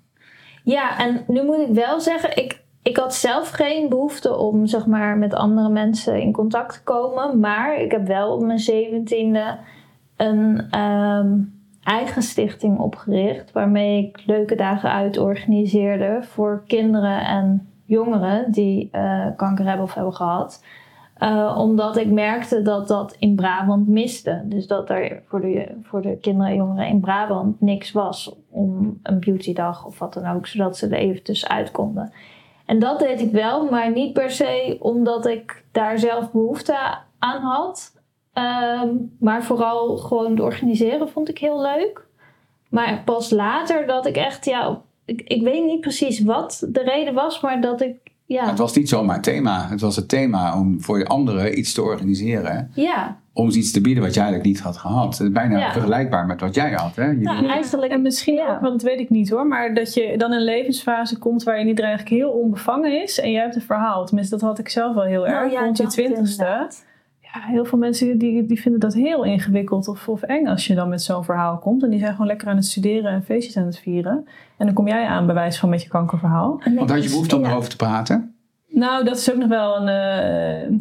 [0.64, 4.86] Ja, en nu moet ik wel zeggen, ik, ik had zelf geen behoefte om zeg
[4.86, 7.40] maar, met andere mensen in contact te komen.
[7.40, 9.58] Maar ik heb wel op mijn zeventiende
[10.16, 11.38] een ehm,
[11.82, 13.52] eigen stichting opgericht.
[13.52, 19.94] Waarmee ik leuke dagen uit organiseerde voor kinderen en jongeren die eh, kanker hebben of
[19.94, 20.64] hebben gehad.
[21.14, 24.42] Eh, omdat ik merkte dat dat in Brabant miste.
[24.44, 28.98] Dus dat er voor de, voor de kinderen en jongeren in Brabant niks was om
[29.02, 32.12] een beautydag of wat dan ook, zodat ze er even tussenuit konden.
[32.70, 36.76] En dat deed ik wel, maar niet per se omdat ik daar zelf behoefte
[37.18, 37.92] aan had.
[38.32, 42.06] Ehm, maar vooral gewoon het organiseren vond ik heel leuk.
[42.68, 47.14] Maar pas later dat ik echt, ja, ik, ik weet niet precies wat de reden
[47.14, 49.66] was, maar dat ik, ja, Het was niet zomaar het thema.
[49.68, 52.70] Het was het thema om voor je anderen iets te organiseren.
[52.74, 55.18] ja, Om ze iets te bieden wat jij eigenlijk niet had gehad.
[55.18, 55.72] Het is Bijna Ja.
[55.72, 56.96] vergelijkbaar met wat jij had.
[56.96, 57.04] Hè?
[57.06, 57.92] Je- nou, eigenlijk.
[57.92, 58.54] En misschien ja.
[58.54, 61.42] ook, want dat weet ik niet hoor, maar dat je dan in een levensfase komt
[61.42, 64.06] waarin iedereen eigenlijk heel onbevangen is en jij hebt een verhaal.
[64.06, 66.68] Tenminste, dat had ik zelf wel heel erg Nou ja, rond je twintigste.
[67.34, 70.74] Ja, heel veel mensen die, die vinden dat heel ingewikkeld of, of eng als je
[70.74, 71.82] dan met zo'n verhaal komt.
[71.82, 74.26] En die zijn gewoon lekker aan het studeren en feestjes aan het vieren.
[74.56, 76.60] En dan kom jij aan bij wijze van met je kankerverhaal.
[76.74, 78.34] Want had je behoefte om erover te praten?
[78.68, 80.78] Nou, dat is ook nog wel een, eh,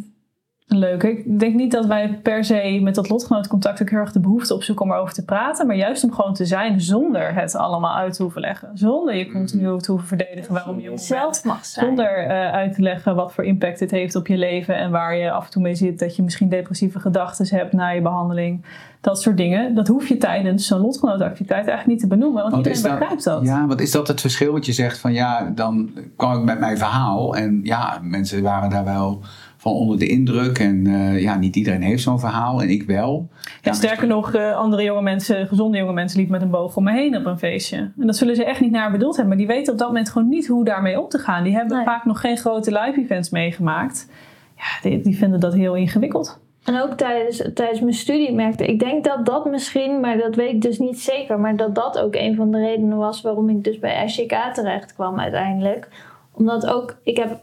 [0.71, 1.03] Leuk.
[1.03, 4.53] Ik denk niet dat wij per se met dat lotgenotencontact ook heel erg de behoefte
[4.53, 5.67] opzoeken om erover te praten.
[5.67, 8.71] Maar juist om gewoon te zijn zonder het allemaal uit te hoeven leggen.
[8.73, 11.85] Zonder je continu te hoeven verdedigen waarom je zelf mag zijn.
[11.85, 14.75] Zonder uh, uit te leggen wat voor impact het heeft op je leven.
[14.77, 15.99] En waar je af en toe mee zit.
[15.99, 18.65] Dat je misschien depressieve gedachten hebt na je behandeling.
[19.01, 19.75] Dat soort dingen.
[19.75, 22.41] Dat hoef je tijdens zo'n lotgenotenactiviteit eigenlijk niet te benoemen.
[22.41, 24.51] Want, want iedereen begrijpt dat, Ja, wat is dat het verschil?
[24.51, 27.35] wat je zegt van ja, dan kwam ik met mijn verhaal.
[27.35, 29.21] En ja, mensen waren daar wel
[29.59, 30.59] van onder de indruk.
[30.59, 33.29] En uh, ja, niet iedereen heeft zo'n verhaal en ik wel.
[33.61, 36.83] En sterker nog, uh, andere jonge mensen, gezonde jonge mensen, liepen met een boog om
[36.83, 37.77] me heen op een feestje.
[37.77, 39.37] En dat zullen ze echt niet naar bedoeld hebben.
[39.37, 41.43] Maar die weten op dat moment gewoon niet hoe daarmee om te gaan.
[41.43, 44.09] Die hebben vaak nog geen grote live events meegemaakt.
[44.57, 46.39] Ja, die, die vinden dat heel ingewikkeld.
[46.63, 50.53] En ook tijdens, tijdens mijn studie merkte ik, denk dat dat misschien, maar dat weet
[50.53, 53.63] ik dus niet zeker, maar dat dat ook een van de redenen was waarom ik
[53.63, 55.87] dus bij SJK terecht kwam uiteindelijk.
[56.31, 57.39] Omdat ook, ik heb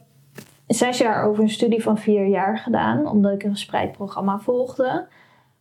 [0.67, 5.07] zes jaar over een studie van vier jaar gedaan, omdat ik een gespreid programma volgde.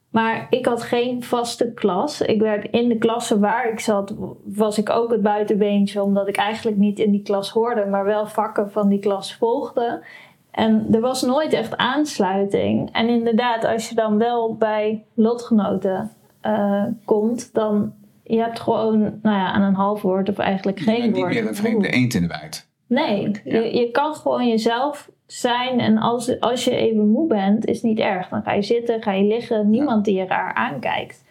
[0.09, 2.21] Maar ik had geen vaste klas.
[2.21, 6.35] Ik werd in de klasse waar ik zat, was ik ook het buitenbeentje, omdat ik
[6.35, 10.03] eigenlijk niet in die klas hoorde, maar wel vakken van die klas volgde.
[10.51, 12.89] En er was nooit echt aansluiting.
[12.91, 19.37] En inderdaad, als je dan wel bij lotgenoten uh, komt, dan je hebt gewoon nou
[19.37, 21.15] ja, aan een half woord of eigenlijk geen woord.
[21.15, 22.67] Niet meer een vreemde eend in de bijt.
[22.87, 25.79] Nee, je, je kan gewoon jezelf zijn.
[25.79, 28.29] En als, als je even moe bent, is niet erg.
[28.29, 29.69] Dan ga je zitten, ga je liggen.
[29.69, 31.23] Niemand die je raar aankijkt.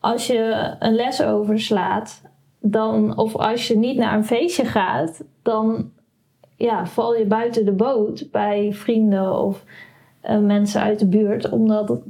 [0.00, 2.22] Als je een les overslaat,
[2.60, 5.90] dan, of als je niet naar een feestje gaat, dan
[6.56, 9.64] ja, val je buiten de boot bij vrienden of
[10.24, 11.50] uh, mensen uit de buurt.
[11.50, 12.00] Omdat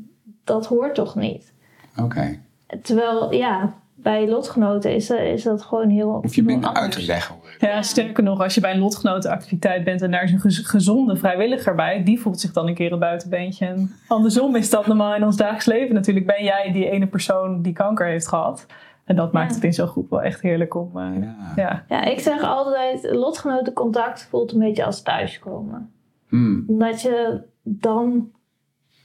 [0.45, 1.53] dat hoort toch niet.
[2.01, 2.39] Oké.
[2.83, 6.19] Terwijl, ja, bij lotgenoten is, is dat gewoon heel.
[6.23, 7.37] Hoef je minder uit te leggen.
[7.59, 11.75] Ja, sterker nog, als je bij een lotgenotenactiviteit bent en daar is een gezonde vrijwilliger
[11.75, 13.67] bij, die voelt zich dan een keer het buitenbeentje.
[13.67, 15.95] En andersom is dat normaal in ons dagelijks leven.
[15.95, 18.67] Natuurlijk ben jij die ene persoon die kanker heeft gehad.
[19.05, 20.91] En dat maakt het in zo'n groep wel echt heerlijk om.
[20.97, 21.53] Uh, ja.
[21.57, 21.85] ja.
[21.89, 22.05] Ja.
[22.05, 25.93] ik zeg altijd: lotgenotencontact voelt een beetje als thuiskomen.
[26.29, 26.65] Hmm.
[26.67, 28.31] Omdat je dan,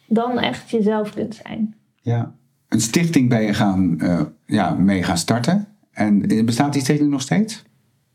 [0.08, 1.76] dan echt jezelf kunt zijn.
[2.02, 2.36] Ja
[2.70, 5.68] een stichting ben je gaan, uh, ja, mee gaan starten.
[5.92, 7.66] En bestaat die stichting nog steeds?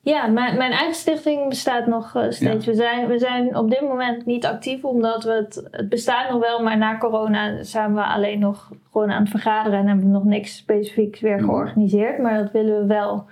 [0.01, 2.67] Ja, mijn, mijn eigen stichting bestaat nog uh, steeds.
[2.67, 6.41] We, zijn, we zijn op dit moment niet actief, omdat we het, het bestaat nog
[6.41, 10.11] wel, maar na corona zijn we alleen nog gewoon aan het vergaderen en hebben we
[10.11, 11.45] nog niks specifieks weer mhm.
[11.45, 12.19] georganiseerd.
[12.19, 13.27] Maar dat willen we wel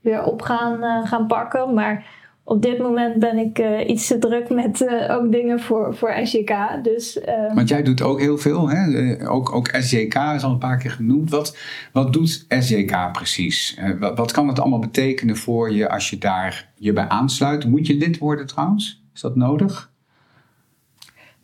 [0.00, 1.74] weer op gaan, uh, gaan pakken.
[1.74, 2.06] Maar
[2.48, 6.14] op dit moment ben ik uh, iets te druk met uh, ook dingen voor, voor
[6.22, 6.54] SJK.
[6.82, 7.54] Dus, uh...
[7.54, 9.16] Want jij doet ook heel veel, hè?
[9.28, 11.30] Ook, ook SJK is al een paar keer genoemd.
[11.30, 11.56] Wat,
[11.92, 13.78] wat doet SJK precies?
[13.98, 17.66] Wat, wat, kan het allemaal betekenen voor je als je daar je bij aansluit?
[17.66, 19.02] Moet je lid worden trouwens?
[19.14, 19.87] Is dat nodig?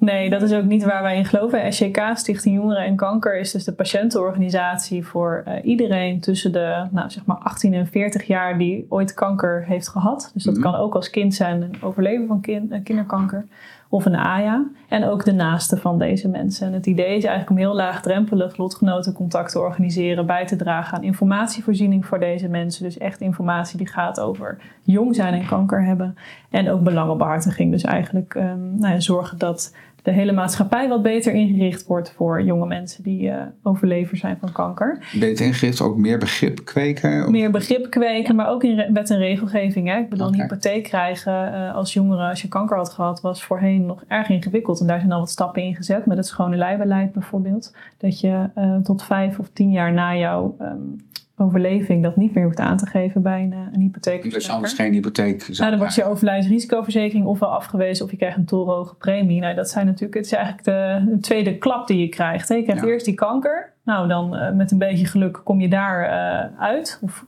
[0.05, 1.73] Nee, dat is ook niet waar wij in geloven.
[1.73, 7.11] SJK, Stichting Jongeren en Kanker, is dus de patiëntenorganisatie voor uh, iedereen tussen de nou,
[7.11, 10.31] zeg maar 18 en 40 jaar die ooit kanker heeft gehad.
[10.35, 10.63] Dus dat mhm.
[10.63, 13.47] kan ook als kind zijn een overleven van uh, kinderkanker
[13.89, 14.67] of een AYA.
[14.89, 16.67] En ook de naaste van deze mensen.
[16.67, 21.03] En het idee is eigenlijk om heel laagdrempelig lotgenotencontact te organiseren, bij te dragen aan
[21.03, 22.85] informatievoorziening voor deze mensen.
[22.85, 26.17] Dus echt informatie die gaat over jong zijn en kanker hebben.
[26.51, 27.71] En ook belangenbehartiging.
[27.71, 29.73] Dus eigenlijk um, nou ja, zorgen dat
[30.05, 34.53] de hele maatschappij wat beter ingericht wordt voor jonge mensen die uh, overlever zijn van
[34.53, 34.99] kanker.
[35.21, 37.31] Beter ingericht, ook meer begrip kweken?
[37.31, 39.89] Meer begrip kweken, maar ook in wet en regelgeving.
[39.89, 39.99] Hè?
[39.99, 43.87] Ik bedoel, een hypotheek krijgen uh, als jongere als je kanker had gehad, was voorheen
[43.87, 44.81] nog erg ingewikkeld.
[44.81, 47.77] En daar zijn al wat stappen in gezet, met het schone lijbeleid bijvoorbeeld.
[47.99, 50.97] Dat je uh, tot vijf of tien jaar na jouw um,
[51.37, 54.31] overleving dat niet meer hoeft aan te geven bij een, een hypotheek.
[54.31, 58.37] Dus anders geen hypotheek zou Nou, dan wordt je overlijdensrisicoverzekering ofwel afgewezen of je krijgt
[58.37, 59.41] een torenhoge premie.
[59.41, 62.49] Nou, dat zijn natuurlijk, het is eigenlijk de, de tweede klap die je krijgt.
[62.49, 62.55] Hè?
[62.55, 63.73] Je krijgt eerst die kanker.
[63.85, 66.99] Nou, dan uh, met een beetje geluk kom je daar uh, uit.
[67.03, 67.25] Of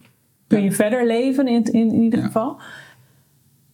[0.46, 2.60] kun je verder leven in, in, in ieder geval.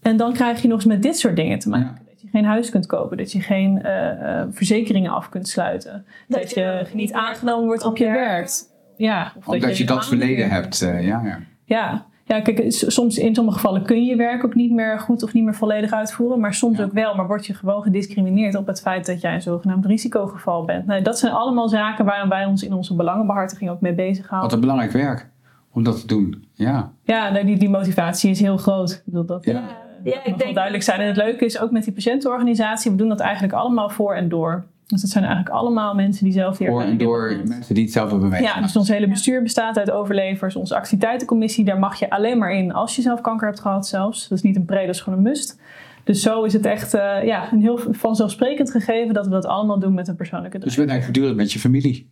[0.03, 2.03] En dan krijg je nog eens met dit soort dingen te maken.
[2.07, 6.05] Dat je geen huis kunt kopen, dat je geen uh, verzekeringen af kunt sluiten.
[6.29, 8.71] Dat, dat je, je niet aangenomen wordt op je werk
[9.03, 10.83] ja, of Omdat dat je, dat verleden hebt.
[10.83, 11.39] Uh, ja, ja.
[11.65, 12.07] ja.
[12.25, 15.45] Ja, kijk, soms in sommige gevallen kun je werk ook niet meer goed of niet
[15.45, 16.41] meer volledig uitvoeren.
[16.41, 17.15] Maar soms ook wel.
[17.15, 20.87] Maar word je gewoon gediscrimineerd op het feit dat jij een zogenaamd risicogeval bent.
[20.87, 24.51] Nou, dat zijn allemaal zaken waar wij ons in onze belangenbehartiging ook mee bezighouden.
[24.51, 25.29] Wat een belangrijk werk
[25.73, 26.45] om dat te doen.
[26.53, 28.91] Ja, ja nou, die, die motivatie is heel groot.
[28.91, 29.53] Ik bedoel, dat, ja.
[29.53, 30.55] Uh, ja, ik denk...
[30.55, 31.01] duidelijk zijn.
[31.01, 34.29] En het leuke is ook met die patiëntenorganisatie, we doen dat eigenlijk allemaal voor en
[34.29, 34.65] door.
[34.93, 37.93] Dus dat zijn eigenlijk allemaal mensen die zelf hier Voor en door mensen die het
[37.93, 38.57] zelf hebben meegemaakt.
[38.57, 40.57] Ja, dus ons hele bestuur bestaat uit overlevers.
[40.57, 44.29] Onze activiteitencommissie, daar mag je alleen maar in als je zelf kanker hebt gehad zelfs.
[44.29, 45.61] Dat is niet een pre, dat is gewoon een must.
[46.05, 49.79] Dus zo is het echt uh, ja, een heel vanzelfsprekend gegeven dat we dat allemaal
[49.79, 52.11] doen met een persoonlijke Dus je bent eigenlijk voortdurend met je familie.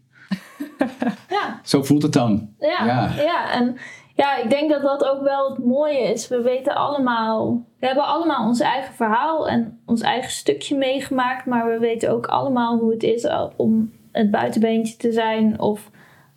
[1.36, 1.60] ja.
[1.62, 2.48] Zo voelt het dan.
[2.58, 3.10] Ja, ja.
[3.16, 3.52] ja.
[3.52, 3.76] En
[4.14, 6.29] ja, ik denk dat dat ook wel het mooie is.
[6.29, 11.46] We weten allemaal, we hebben allemaal ons eigen verhaal en ons eigen stukje meegemaakt.
[11.46, 15.90] Maar we weten ook allemaal hoe het is om het buitenbeentje te zijn of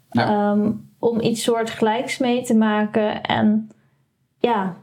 [0.10, 3.22] ehm, om iets soortgelijks mee te maken.
[3.22, 3.70] En
[4.38, 4.76] ja,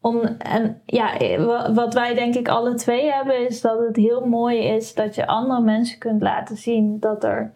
[0.00, 1.38] om, en ja,
[1.72, 5.26] wat wij denk ik alle twee hebben, is dat het heel mooi is dat je
[5.26, 7.52] andere mensen kunt laten zien dat er,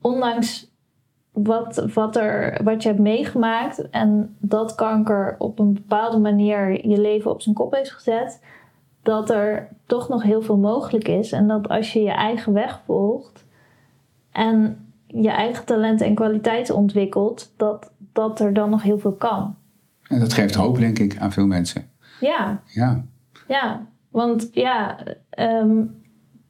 [0.00, 0.73] ondanks
[1.34, 7.00] wat, wat, er, wat je hebt meegemaakt en dat kanker op een bepaalde manier je
[7.00, 8.40] leven op zijn kop heeft gezet,
[9.02, 11.32] dat er toch nog heel veel mogelijk is.
[11.32, 13.44] En dat als je je eigen weg volgt
[14.32, 19.56] en je eigen talenten en kwaliteiten ontwikkelt, dat, dat er dan nog heel veel kan.
[20.02, 21.90] En dat geeft hoop, denk ik, aan veel mensen.
[22.20, 22.62] Ja.
[22.66, 23.04] Ja.
[23.48, 24.98] Ja, want ja,
[25.30, 25.82] ehm,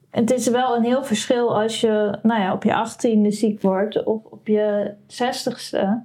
[0.09, 4.03] het is wel een heel verschil als je nou ja, op je achttiende ziek wordt
[4.03, 6.03] of op je zestigste.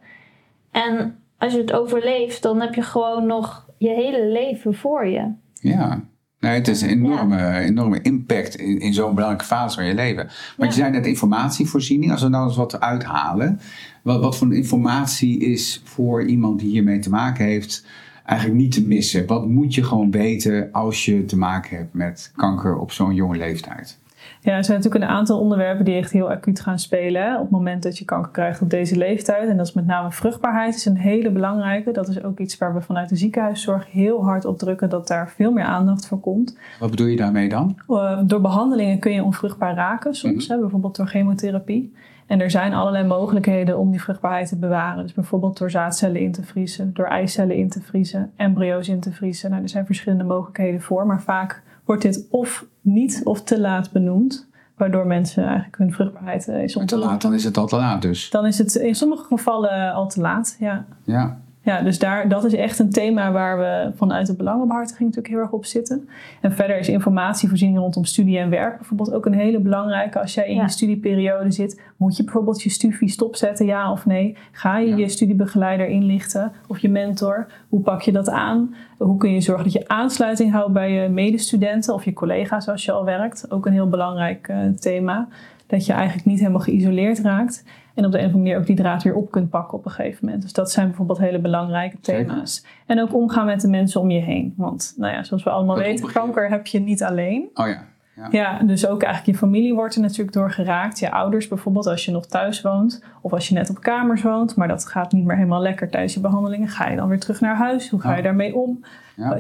[0.71, 5.33] En als je het overleeft, dan heb je gewoon nog je hele leven voor je.
[5.55, 6.05] Ja,
[6.39, 10.29] nee, het is een enorme, enorme impact in, in zo'n belangrijke fase van je leven.
[10.57, 12.13] Maar je zei net informatievoorziening.
[12.13, 13.61] Als we nou eens wat uithalen.
[14.03, 17.87] Wat, wat voor informatie is voor iemand die hiermee te maken heeft
[18.25, 19.27] eigenlijk niet te missen?
[19.27, 23.37] Wat moet je gewoon weten als je te maken hebt met kanker op zo'n jonge
[23.37, 24.00] leeftijd?
[24.41, 27.51] Ja, er zijn natuurlijk een aantal onderwerpen die echt heel acuut gaan spelen op het
[27.51, 29.49] moment dat je kanker krijgt op deze leeftijd.
[29.49, 31.93] En dat is met name vruchtbaarheid, is een hele belangrijke.
[31.93, 35.31] Dat is ook iets waar we vanuit de ziekenhuiszorg heel hard op drukken dat daar
[35.31, 36.59] veel meer aandacht voor komt.
[36.81, 37.79] Wat bedoel je daarmee dan?
[37.89, 40.55] Uh, door behandelingen kun je onvruchtbaar raken soms, mhm.
[40.55, 41.93] hè, bijvoorbeeld door chemotherapie.
[42.27, 45.03] En er zijn allerlei mogelijkheden om die vruchtbaarheid te bewaren.
[45.03, 49.13] Dus bijvoorbeeld door zaadcellen in te vriezen, door eicellen in te vriezen, embryo's in te
[49.13, 49.51] vriezen.
[49.51, 53.93] Nou, er zijn verschillende mogelijkheden voor, maar vaak wordt dit of niet of te laat
[53.93, 54.49] benoemd.
[54.77, 58.03] Waardoor mensen eigenlijk hun vruchtbaarheid uh, is te laat, dan is het al te laat
[58.03, 58.31] dus.
[58.31, 60.85] Dan is het in sommige gevallen al te laat, ja.
[61.05, 61.41] Ja.
[61.63, 65.43] Ja, dus daar, dat is echt een thema waar we vanuit de belangenbehartiging natuurlijk heel
[65.43, 66.09] erg op zitten.
[66.41, 70.21] En verder is informatievoorziening rondom studie en werk bijvoorbeeld ook een hele belangrijke.
[70.21, 74.37] Als jij in je studieperiode zit, moet je bijvoorbeeld je studie stopzetten, ja of nee?
[74.53, 77.47] Ga je je studiebegeleider inlichten of je mentor?
[77.69, 78.75] Hoe pak je dat aan?
[78.99, 82.85] Hoe kun je zorgen dat je aansluiting houdt bij je medestudenten of je collega's als
[82.85, 83.51] je al werkt?
[83.51, 85.29] Ook een heel belangrijk uh, thema.
[85.67, 87.65] Dat je eigenlijk niet helemaal geïsoleerd raakt.
[87.95, 89.85] En op de een of andere manier ook die draad weer op kunt pakken op
[89.85, 90.43] een gegeven moment.
[90.43, 92.65] Dus dat zijn bijvoorbeeld hele belangrijke thema's.
[92.87, 94.55] En ook omgaan met de mensen om je heen.
[94.57, 97.51] Want nou ja, zoals we allemaal weten, kanker heb je niet alleen.
[97.55, 97.85] Oh ja.
[98.21, 98.29] Ja.
[98.31, 98.63] ja.
[98.63, 100.99] dus ook eigenlijk je familie wordt er natuurlijk door geraakt.
[100.99, 103.03] Je ouders bijvoorbeeld als je nog thuis woont.
[103.21, 104.57] Of als je net op kamers woont.
[104.57, 106.69] Maar dat gaat niet meer helemaal lekker tijdens je behandelingen.
[106.69, 107.91] Ga je dan weer terug naar huis?
[107.91, 108.85] Hoe ga je daarmee om?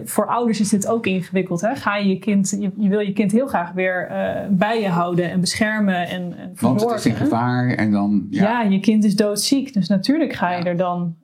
[0.05, 1.61] Voor ouders is dit ook ingewikkeld.
[1.61, 1.75] Hè?
[1.75, 4.89] Ga je, je, kind, je, je wil je kind heel graag weer uh, bij je
[4.89, 8.27] houden en beschermen en, en Want het is in gevaar en dan...
[8.31, 8.43] Ja.
[8.43, 8.71] ja.
[8.71, 9.73] je kind is doodziek.
[9.73, 11.17] Dus natuurlijk ga je er dan...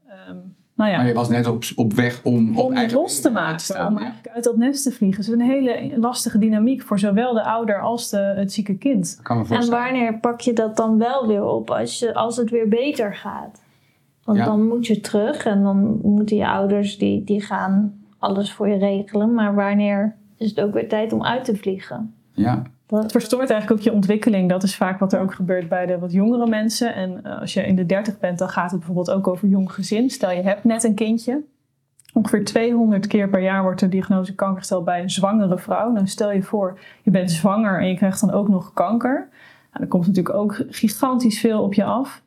[0.76, 2.58] Nou ja, maar je was net op, op weg om...
[2.58, 5.24] Om het los te maken, staan, om eigenlijk uit dat nest te vliegen.
[5.24, 9.20] Dus een hele lastige dynamiek voor zowel de ouder als de, het zieke kind.
[9.50, 13.14] en wanneer pak je dat dan wel weer op als, je, als het weer beter
[13.14, 13.62] gaat?
[14.24, 18.68] Want dan moet je terug en dan moeten je ouders die, die gaan alles voor
[18.68, 19.34] je regelen.
[19.34, 22.14] Maar wanneer is het ook weer tijd om uit te vliegen?
[22.32, 22.62] Ja.
[22.86, 24.48] Het verstoort eigenlijk ook je ontwikkeling.
[24.48, 26.94] Dat is vaak wat er ook gebeurt bij de wat jongere mensen.
[26.94, 29.72] En uh, als je in de dertig bent, dan gaat het bijvoorbeeld ook over jong
[29.72, 30.10] gezin.
[30.10, 31.42] Stel je hebt net een kindje.
[32.12, 35.90] Ongeveer 200 keer per jaar wordt de diagnose kanker gesteld bij een zwangere vrouw.
[35.92, 39.28] Nou, stel je voor, je bent zwanger en je krijgt dan ook nog kanker.
[39.70, 42.22] Nou, dan komt natuurlijk ook gigantisch veel op je af.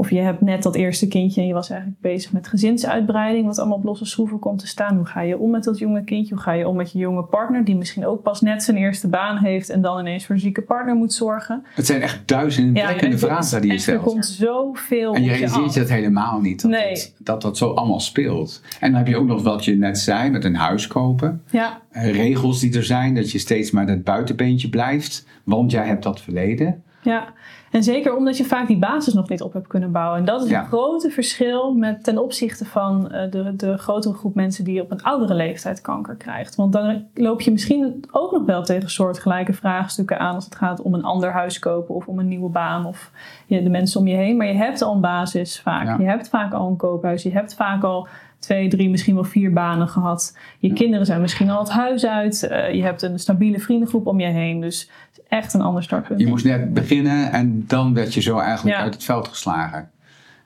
[0.00, 3.58] Of je hebt net dat eerste kindje en je was eigenlijk bezig met gezinsuitbreiding, wat
[3.58, 4.96] allemaal op losse schroeven komt te staan.
[4.96, 6.34] Hoe ga je om met dat jonge kindje?
[6.34, 9.08] Hoe ga je om met je jonge partner, die misschien ook pas net zijn eerste
[9.08, 11.64] baan heeft en dan ineens voor een zieke partner moet zorgen?
[11.74, 13.98] Het zijn echt duizenden ja, vragen die je stelt.
[13.98, 15.14] Er komt zoveel.
[15.14, 17.12] En je realiseert je dat helemaal niet, dat, nee.
[17.18, 18.62] dat, dat zo allemaal speelt.
[18.80, 21.42] En dan heb je ook nog wat je net zei, met een huis kopen.
[21.50, 21.82] Ja.
[21.90, 26.02] Eh, regels die er zijn, dat je steeds maar dat buitenbeentje blijft, want jij hebt
[26.02, 26.82] dat verleden.
[27.02, 27.24] Ja,
[27.70, 30.18] en zeker omdat je vaak die basis nog niet op hebt kunnen bouwen.
[30.18, 34.34] En dat is een grote verschil met, ten opzichte van uh, de, de grotere groep
[34.34, 36.54] mensen die op een oudere leeftijd kanker krijgt.
[36.54, 40.82] Want dan loop je misschien ook nog wel tegen soortgelijke vraagstukken aan als het gaat
[40.82, 43.10] om een ander huis kopen of om een nieuwe baan of
[43.46, 44.36] ja, de mensen om je heen.
[44.36, 45.98] Maar je hebt al een basis vaak.
[45.98, 47.22] Je hebt vaak al een koophuis.
[47.22, 48.08] Je hebt vaak al
[48.38, 50.36] twee, drie, misschien wel vier banen gehad.
[50.58, 52.48] Je kinderen zijn misschien al het huis uit.
[52.50, 54.60] Uh, je hebt een stabiele vriendengroep om je heen.
[54.60, 54.90] Dus
[55.28, 56.20] echt een ander startpunt.
[56.20, 59.90] Je moest net beginnen en dan werd je zo eigenlijk uit het veld geslagen.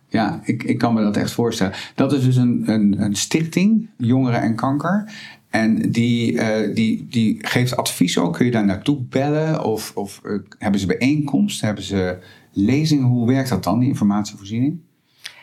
[0.08, 1.74] Ja, ik, ik kan me dat echt voorstellen.
[1.94, 5.12] Dat is dus een, een, een stichting, Jongeren en Kanker.
[5.50, 8.34] En die, eh, die, die geeft advies ook.
[8.34, 9.64] Kun je daar naartoe bellen?
[9.64, 11.66] Of, of eh, hebben ze bijeenkomsten?
[11.66, 12.18] Hebben ze
[12.52, 13.04] lezingen?
[13.04, 14.80] Hoe werkt dat dan, die informatievoorziening?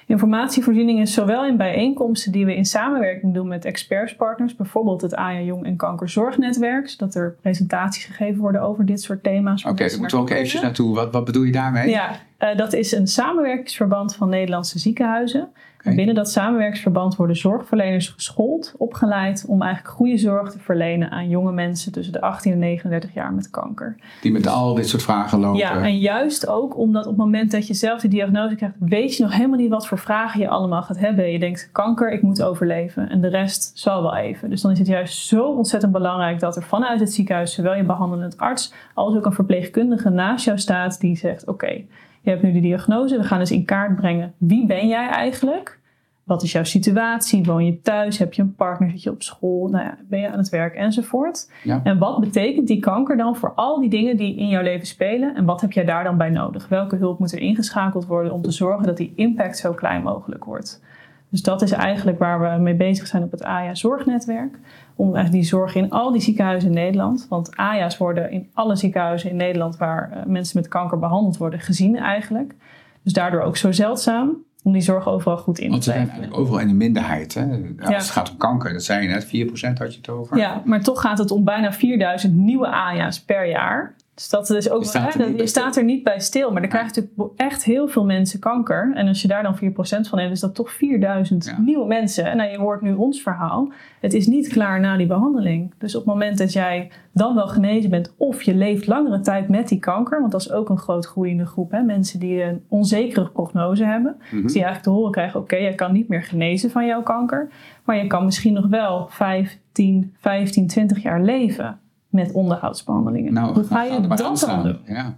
[0.10, 5.42] Informatievoorziening is zowel in bijeenkomsten die we in samenwerking doen met expertspartners, bijvoorbeeld het AJA
[5.42, 9.66] Jong en Kankerzorgnetwerk, zodat er presentaties gegeven worden over dit soort thema's.
[9.66, 10.96] Oké, daar moeten we ook eventjes naartoe.
[10.96, 11.90] Wat, wat bedoel je daarmee?
[11.90, 15.50] Ja, uh, dat is een samenwerkingsverband van Nederlandse ziekenhuizen.
[15.80, 15.96] Okay.
[15.96, 21.52] Binnen dat samenwerkingsverband worden zorgverleners geschoold, opgeleid om eigenlijk goede zorg te verlenen aan jonge
[21.52, 23.96] mensen tussen de 18 en 39 jaar met kanker.
[24.22, 25.60] Die met al dit soort vragen lopen.
[25.60, 29.18] Ja, en juist ook omdat op het moment dat je zelf die diagnose krijgt, weet
[29.18, 31.32] je nog helemaal niet wat voor vragen je allemaal gaat hebben.
[31.32, 34.50] Je denkt kanker, ik moet overleven en de rest zal wel even.
[34.50, 37.84] Dus dan is het juist zo ontzettend belangrijk dat er vanuit het ziekenhuis zowel je
[37.84, 41.84] behandelend arts als ook een verpleegkundige naast jou staat die zegt: oké.
[42.22, 43.18] Je hebt nu de diagnose.
[43.18, 45.80] We gaan dus in kaart brengen wie ben jij eigenlijk?
[46.24, 47.44] Wat is jouw situatie?
[47.44, 48.18] Woon je thuis?
[48.18, 48.90] Heb je een partner?
[48.90, 49.68] Zit je op school?
[49.68, 50.76] Nou ja, ben je aan het werk?
[50.76, 51.52] Enzovoort.
[51.64, 51.82] Ja.
[51.84, 55.36] En wat betekent die kanker dan voor al die dingen die in jouw leven spelen?
[55.36, 56.68] En wat heb jij daar dan bij nodig?
[56.68, 60.46] Welke hulp moet er ingeschakeld worden om te zorgen dat die impact zo klein mogelijk
[60.46, 60.82] wordt?
[61.30, 64.60] Dus dat is eigenlijk waar we mee bezig zijn op het AJA Zorgnetwerk.
[65.00, 67.26] Om eigenlijk die zorg in al die ziekenhuizen in Nederland.
[67.30, 71.60] Want AJA's worden in alle ziekenhuizen in Nederland waar uh, mensen met kanker behandeld worden
[71.60, 72.56] gezien eigenlijk.
[73.04, 76.10] Dus daardoor ook zo zeldzaam om die zorg overal goed in te Want ze zijn
[76.10, 77.34] eigenlijk overal in de minderheid.
[77.34, 77.42] Hè?
[77.80, 77.96] Als Ja.
[77.96, 80.38] het gaat om kanker, dat zei je net, 4% had je het over.
[80.38, 83.96] Ja, maar toch gaat het om bijna 4000 nieuwe AJA's per jaar.
[84.20, 86.20] Dus dat is ook Je staat er hè, niet bij je staat er niet bij
[86.20, 86.52] stil.
[86.52, 88.92] Maar er krijgen natuurlijk echt heel veel mensen kanker.
[88.96, 91.60] En als je daar dan 4% van hebt, is dat toch 4000 Ja.
[91.60, 92.26] nieuwe mensen.
[92.26, 93.72] En nou, je hoort nu ons verhaal.
[94.00, 95.74] Het is niet klaar na die behandeling.
[95.78, 99.50] Dus op het moment dat jij dan wel genezen bent, of je leeft langere tijd
[99.50, 101.72] met die kanker, want dat is ook een groot groeiende groep.
[101.72, 101.82] Hè?
[101.82, 104.16] Mensen die een onzekere prognose hebben.
[104.32, 104.42] Mhm.
[104.42, 107.50] Dus die eigenlijk te horen krijgen: oké, je kan niet meer genezen van jouw kanker.
[107.84, 113.34] Maar je kan misschien nog wel 5, 10, 15, 20 jaar leven met onderhoudsbehandelingen.
[113.34, 114.78] Nou, Hoe ga je dat dan doen?
[114.86, 115.16] Ja.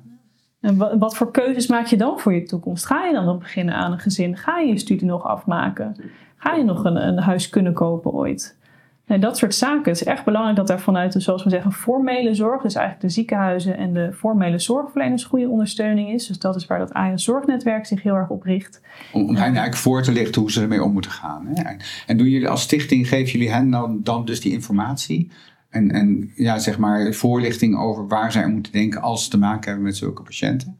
[0.61, 2.85] En wa- wat voor keuzes maak je dan voor je toekomst?
[2.85, 4.37] Ga je dan beginnen aan een gezin?
[4.37, 5.95] Ga je je studie nog afmaken?
[6.37, 8.59] Ga je nog een, een huis kunnen kopen ooit?
[9.05, 9.91] Nee, dat soort zaken.
[9.91, 13.07] Het is echt belangrijk dat daar vanuit de, zoals we zeggen, formele zorg, dus eigenlijk
[13.07, 16.27] de ziekenhuizen en de formele zorgverleners goede ondersteuning is.
[16.27, 18.81] Dus dat is waar dat AIA Zorgnetwerk zich heel erg op richt.
[19.13, 21.45] Om, om hen eigenlijk voor te lichten hoe ze ermee om moeten gaan.
[21.47, 21.63] Hè?
[21.63, 21.77] En,
[22.07, 25.31] en doen jullie als stichting, geven jullie hen dan, dan dus die informatie?
[25.71, 29.37] En, en ja, zeg maar voorlichting over waar zij aan moeten denken als ze te
[29.37, 30.75] maken hebben met zulke patiënten?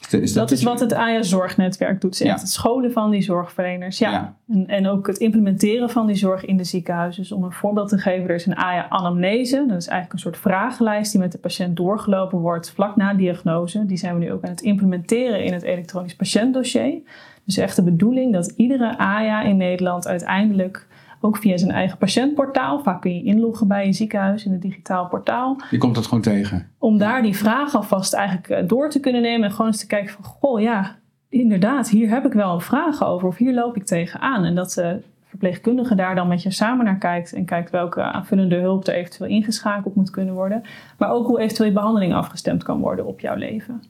[0.00, 2.10] Is dat, is Dat is wat het AIA Zorgnetwerk doet.
[2.10, 2.32] Het is Ja.
[2.32, 3.98] echt het scholen van die zorgverleners.
[3.98, 4.10] Ja.
[4.10, 4.36] Ja.
[4.48, 7.22] En, en ook het implementeren van die zorg in de ziekenhuizen.
[7.22, 9.56] Dus om een voorbeeld te geven, er is een AIA anamnese.
[9.68, 13.86] Dat is eigenlijk een soort vragenlijst die met de patiënt doorgelopen wordt vlak na diagnose.
[13.86, 17.00] Die zijn we nu ook aan het implementeren in het elektronisch patiëntdossier.
[17.44, 20.86] Dus echt de bedoeling dat iedere AIA in Nederland uiteindelijk
[21.24, 25.06] ook via zijn eigen patiëntportaal, vaak kun je inloggen bij je ziekenhuis in het digitaal
[25.06, 26.66] portaal, Je komt dat gewoon tegen.
[26.78, 29.86] om daar die vraag alvast eigenlijk eh, door te kunnen nemen en gewoon eens te
[29.86, 30.96] kijken van, goh ja,
[31.28, 34.44] inderdaad, hier heb ik wel een vraag over of hier loop ik tegenaan.
[34.44, 35.00] En dat de
[35.32, 39.30] verpleegkundige daar dan met je samen naar kijkt en kijkt welke aanvullende hulp er eventueel
[39.30, 40.62] ingeschakeld moet kunnen worden.
[40.98, 43.82] Maar ook hoe eventueel je behandeling afgestemd kan worden op jouw leven.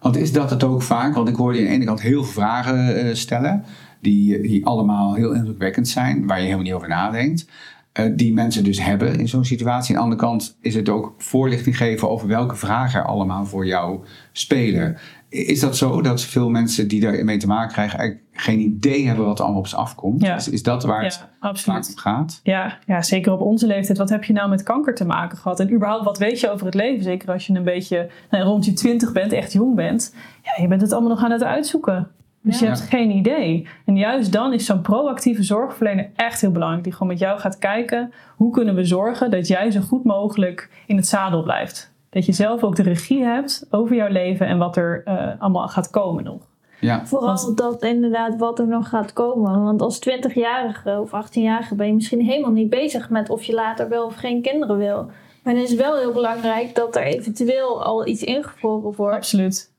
[0.00, 1.14] Want is dat het ook vaak?
[1.14, 3.64] Want ik hoorde je aan de ene kant heel veel vragen eh, stellen,
[4.00, 7.46] die, die allemaal heel indrukwekkend zijn, waar je helemaal niet over nadenkt.
[7.92, 9.94] eh, die mensen dus hebben in zo'n situatie.
[9.94, 13.66] Aan de andere kant is het ook voorlichting geven over welke vragen er allemaal voor
[13.66, 14.00] jou
[14.32, 14.96] spelen.
[15.28, 19.24] Is dat zo dat veel mensen die daarmee te maken krijgen eigenlijk geen idee hebben
[19.24, 20.22] wat er allemaal op ze afkomt?
[20.22, 20.36] Ja.
[20.36, 22.40] Is, is dat waar het Ja, vaak om gaat?
[22.42, 23.98] Ja, ja, zeker op onze leeftijd.
[23.98, 25.60] Wat heb je nou met kanker te maken gehad?
[25.60, 27.02] En überhaupt, wat weet je over het leven?
[27.02, 30.14] Zeker als je een beetje nou, rond je twintig bent, echt jong bent.
[30.42, 32.08] Ja, je bent het allemaal nog aan het uitzoeken.
[32.42, 32.66] Dus Ja.
[32.66, 33.68] je hebt geen idee.
[33.84, 36.84] En juist dan is zo'n proactieve zorgverlener echt heel belangrijk.
[36.84, 40.70] Die gewoon met jou gaat kijken, hoe kunnen we zorgen dat jij zo goed mogelijk
[40.86, 41.92] in het zadel blijft.
[42.10, 45.68] Dat je zelf ook de regie hebt over jouw leven en wat er eh, allemaal
[45.68, 46.48] gaat komen nog.
[46.80, 49.62] Ja, Vooral dat inderdaad wat er nog gaat komen.
[49.64, 53.88] Want als 20-jarige of 18-jarige ben je misschien helemaal niet bezig met of je later
[53.88, 55.10] wel of geen kinderen wil.
[55.42, 59.16] Maar het is wel heel belangrijk dat er eventueel al iets ingevroren wordt.
[59.16, 59.69] Absoluut.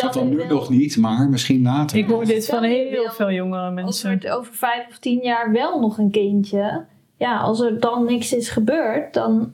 [0.00, 1.98] Dat je nu nog niet, maar misschien later.
[1.98, 4.14] Ik hoor dit van heel veel jongere mensen.
[4.14, 6.84] Over, over vijf of tien jaar wel nog een kindje.
[7.16, 9.52] Ja, als er dan niks is gebeurd, dan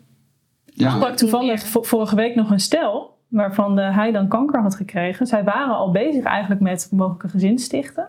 [0.66, 4.62] Ik ja, sprak toevallig vo- vorige week nog een stel waarvan de, hij dan kanker
[4.62, 5.26] had gekregen.
[5.26, 8.09] Zij waren al bezig eigenlijk met mogelijke gezin stichten.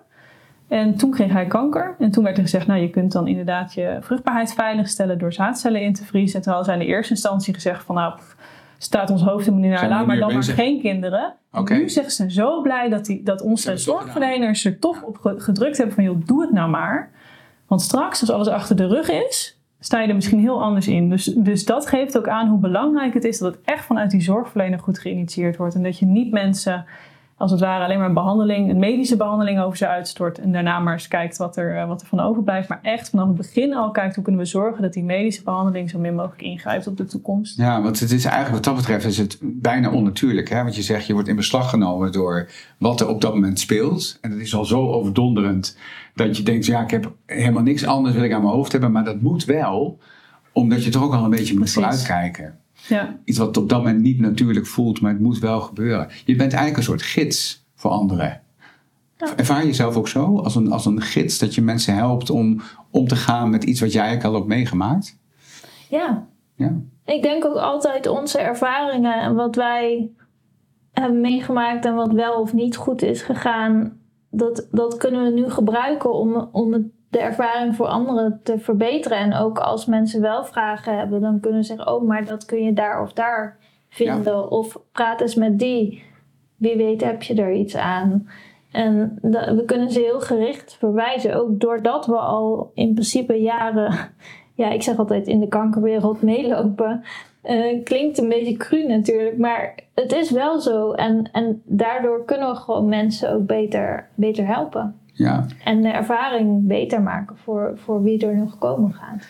[0.68, 1.96] En toen kreeg hij kanker.
[2.00, 5.82] En toen werd er gezegd, nou je kunt dan inderdaad je vruchtbaarheid veiligstellen door zaadcellen
[5.82, 6.36] in te vriezen.
[6.36, 8.35] En terwijl zij in de eerste instantie gezegd van nou, pff,
[8.78, 11.34] staat ons hoofd helemaal niet naar, laat maar dan maar geen kinderen.
[11.52, 11.74] Oké.
[11.74, 15.78] Nu zeggen ze zo blij dat, die, dat onze zorgverleners er toch op ge- gedrukt
[15.78, 17.12] hebben van joh, doe het nou maar.
[17.68, 21.10] Want straks, als alles achter de rug is, sta je er misschien heel anders in.
[21.10, 24.22] Dus, dus dat geeft ook aan hoe belangrijk het is dat het echt vanuit die
[24.22, 25.76] zorgverlener goed geïnitieerd wordt.
[25.76, 26.86] En dat je niet mensen
[27.38, 30.38] als het ware alleen maar een behandeling, een medische behandeling over ze uitstort.
[30.38, 32.70] En daarna maar eens kijkt wat er, eh, wat er van overblijft.
[32.70, 35.90] Maar echt vanaf het begin al kijkt hoe kunnen we zorgen dat die medische behandeling
[35.90, 37.58] zo min mogelijk ingrijpt op de toekomst.
[37.58, 40.50] Ja, want het is eigenlijk wat dat betreft is het bijna onnatuurlijk.
[40.50, 40.64] Hè?
[40.64, 44.18] Want je zegt je wordt in beslag genomen door wat er op dat moment speelt.
[44.22, 45.78] En dat is al zo overdonderend
[46.14, 48.92] dat je denkt, ja, ik heb helemaal niks anders wil ik aan mijn hoofd hebben.
[48.92, 50.00] Maar dat moet wel,
[50.52, 52.60] omdat je toch ook al een beetje moet vooruitkijken.
[52.88, 53.20] Ja.
[53.24, 56.08] Iets wat op dat moment niet natuurlijk voelt, maar het moet wel gebeuren.
[56.26, 58.42] Je bent eigenlijk een soort gids voor anderen.
[59.18, 59.38] Ja.
[59.38, 62.62] Ervaar je jezelf ook zo als een, als een gids dat je mensen helpt om
[62.92, 65.18] om te gaan met iets wat jij eigenlijk al hebt meegemaakt?
[65.90, 66.28] Ja.
[66.56, 66.74] ja.
[67.06, 70.10] Ik denk ook altijd onze ervaringen en wat wij
[70.92, 75.50] hebben meegemaakt en wat wel of niet goed is gegaan, dat, dat kunnen we nu
[75.50, 76.84] gebruiken om, om het
[77.16, 79.18] de ervaring voor anderen te verbeteren.
[79.18, 82.64] En ook als mensen wel vragen hebben, dan kunnen ze zeggen: Oh, maar dat kun
[82.64, 83.58] je daar of daar
[83.90, 84.52] vinden.
[84.52, 86.04] Of praat eens met die.
[86.56, 88.30] Wie weet heb je er iets aan.
[88.72, 91.36] En we kunnen ze heel gericht verwijzen.
[91.36, 93.94] Ook doordat we al in principe jaren,
[94.62, 97.04] ja, ik zeg altijd in de kankerwereld meelopen.
[97.44, 100.92] Uh, klinkt een beetje cru natuurlijk, maar het is wel zo.
[100.92, 105.00] En, en daardoor kunnen we gewoon mensen ook beter, beter helpen.
[105.16, 105.46] Ja.
[105.64, 109.28] En de ervaring beter maken voor, voor wie er nog komen gaat.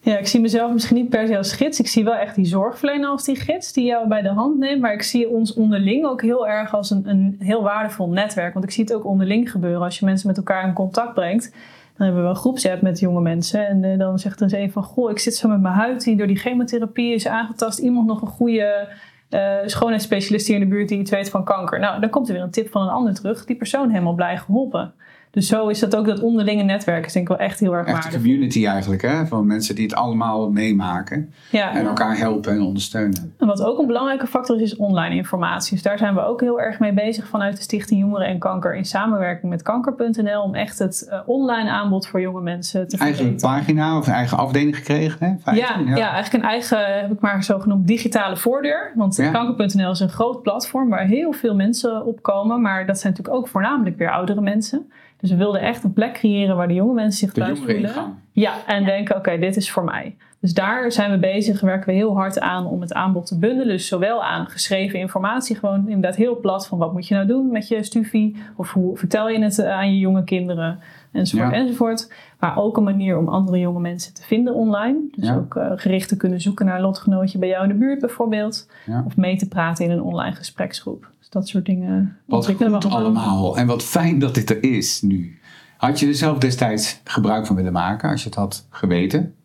[0.00, 1.80] Ja, ik zie mezelf misschien niet per se als gids.
[1.80, 4.80] Ik zie wel echt die zorgverlener als die gids die jou bij de hand neemt.
[4.80, 8.52] Maar ik zie ons onderling ook heel erg als een, een heel waardevol netwerk.
[8.52, 9.82] Want ik zie het ook onderling gebeuren.
[9.82, 11.54] Als je mensen met elkaar in contact brengt,
[11.96, 13.66] dan hebben we een groepsapp met jonge mensen.
[13.66, 16.16] En uh, dan zegt er een van, goh, ik zit zo met mijn huid die
[16.16, 17.78] door die chemotherapie is aangetast.
[17.78, 18.88] Iemand nog een goede
[19.30, 21.80] uh, schoonheidsspecialist hier in de buurt die iets weet van kanker.
[21.80, 23.44] Nou, dan komt er weer een tip van een ander terug.
[23.44, 24.94] Die persoon helemaal blij geholpen.
[25.30, 27.86] Dus zo is dat ook dat onderlinge netwerk is denk ik wel echt heel erg
[27.86, 29.26] echt een community eigenlijk, hè?
[29.26, 31.32] Van mensen die het allemaal meemaken.
[31.50, 33.34] Ja, en elkaar helpen en ondersteunen.
[33.38, 35.72] En wat ook een belangrijke factor is, is online informatie.
[35.74, 38.74] Dus daar zijn we ook heel erg mee bezig vanuit de Stichting Jongeren en Kanker.
[38.74, 40.42] In samenwerking met kanker.nl.
[40.42, 44.76] Om echt het uh, online aanbod voor jonge mensen te Eigen pagina of eigen afdeling
[44.76, 45.52] gekregen, hè?
[45.52, 46.12] Ja, ja, ja.
[46.12, 48.92] eigenlijk een eigen, heb ik maar zogenoemd digitale voordeur.
[48.94, 52.60] Want kanker.nl is een groot platform waar heel veel mensen op komen.
[52.60, 54.90] Maar dat zijn natuurlijk ook voornamelijk weer oudere mensen.
[55.26, 57.90] Dus we wilden echt een plek creëren waar de jonge mensen zich thuis voelen.
[58.32, 60.16] Ja, en denken, oké, dit is voor mij.
[60.40, 63.66] Dus daar zijn we bezig, werken we heel hard aan om het aanbod te bundelen.
[63.66, 67.50] Dus zowel aan geschreven informatie, gewoon inderdaad heel plat van wat moet je nou doen
[67.50, 68.36] met je studie.
[68.56, 70.78] Of hoe vertel je het aan je jonge kinderen,
[71.12, 72.12] enzovoort, enzovoort.
[72.40, 74.98] Maar ook een manier om andere jonge mensen te vinden online.
[75.14, 78.00] Dus ook uh, gericht te kunnen zoeken naar een lotgenootje bij jou in de buurt
[78.00, 78.68] bijvoorbeeld.
[79.06, 81.14] Of mee te praten in een online gespreksgroep.
[81.26, 82.18] Dus dat soort dingen.
[82.26, 83.56] Wat goed allemaal.
[83.56, 85.38] En wat fijn dat dit er is nu.
[85.76, 89.36] Had je er zelf destijds gebruik van willen maken als je het had geweten?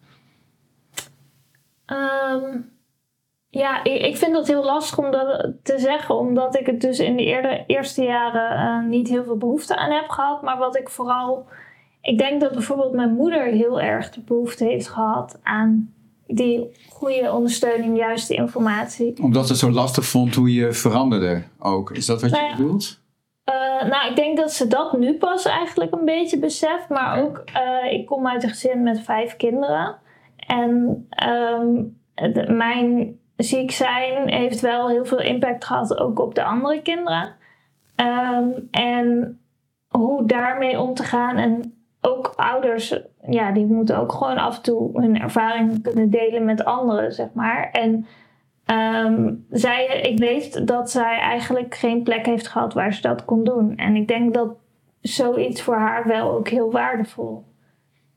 [1.86, 2.58] Ehm,
[3.50, 7.00] ja, ik, ik, vind dat heel lastig om dat te zeggen, omdat ik het dus
[7.00, 10.42] in de eerder, eerste jaren uh, niet heel veel behoefte aan heb gehad.
[10.42, 11.46] Maar wat ik vooral.
[12.02, 15.94] Ik denk dat bijvoorbeeld mijn moeder heel erg de behoefte heeft gehad aan
[16.34, 19.14] die goede ondersteuning, juiste informatie.
[19.22, 21.92] Omdat ze het zo lastig vond hoe je veranderde ook.
[21.92, 23.00] Is dat wat je nou bedoelt?
[23.50, 26.90] Uh, nou, ik denk dat ze dat nu pas eigenlijk een beetje beseft.
[26.90, 29.96] Maar ook, uh, ik kom uit een gezin met vijf kinderen.
[30.36, 31.98] En um,
[32.58, 37.36] mijn ziek zijn heeft wel heel veel impact gehad ook op de andere kinderen.
[37.96, 39.40] Um, en
[39.88, 41.38] hoe daarmee om te gaan.
[41.38, 43.00] En ook ouders,
[43.30, 47.28] ja, die moeten ook gewoon af en toe hun ervaring kunnen delen met anderen, zeg
[47.34, 47.70] maar.
[47.72, 48.06] En
[49.06, 53.44] um, zij, ik weet dat zij eigenlijk geen plek heeft gehad waar ze dat kon
[53.44, 53.76] doen.
[53.76, 54.56] En ik denk dat
[55.02, 57.44] zoiets voor haar wel ook heel waardevol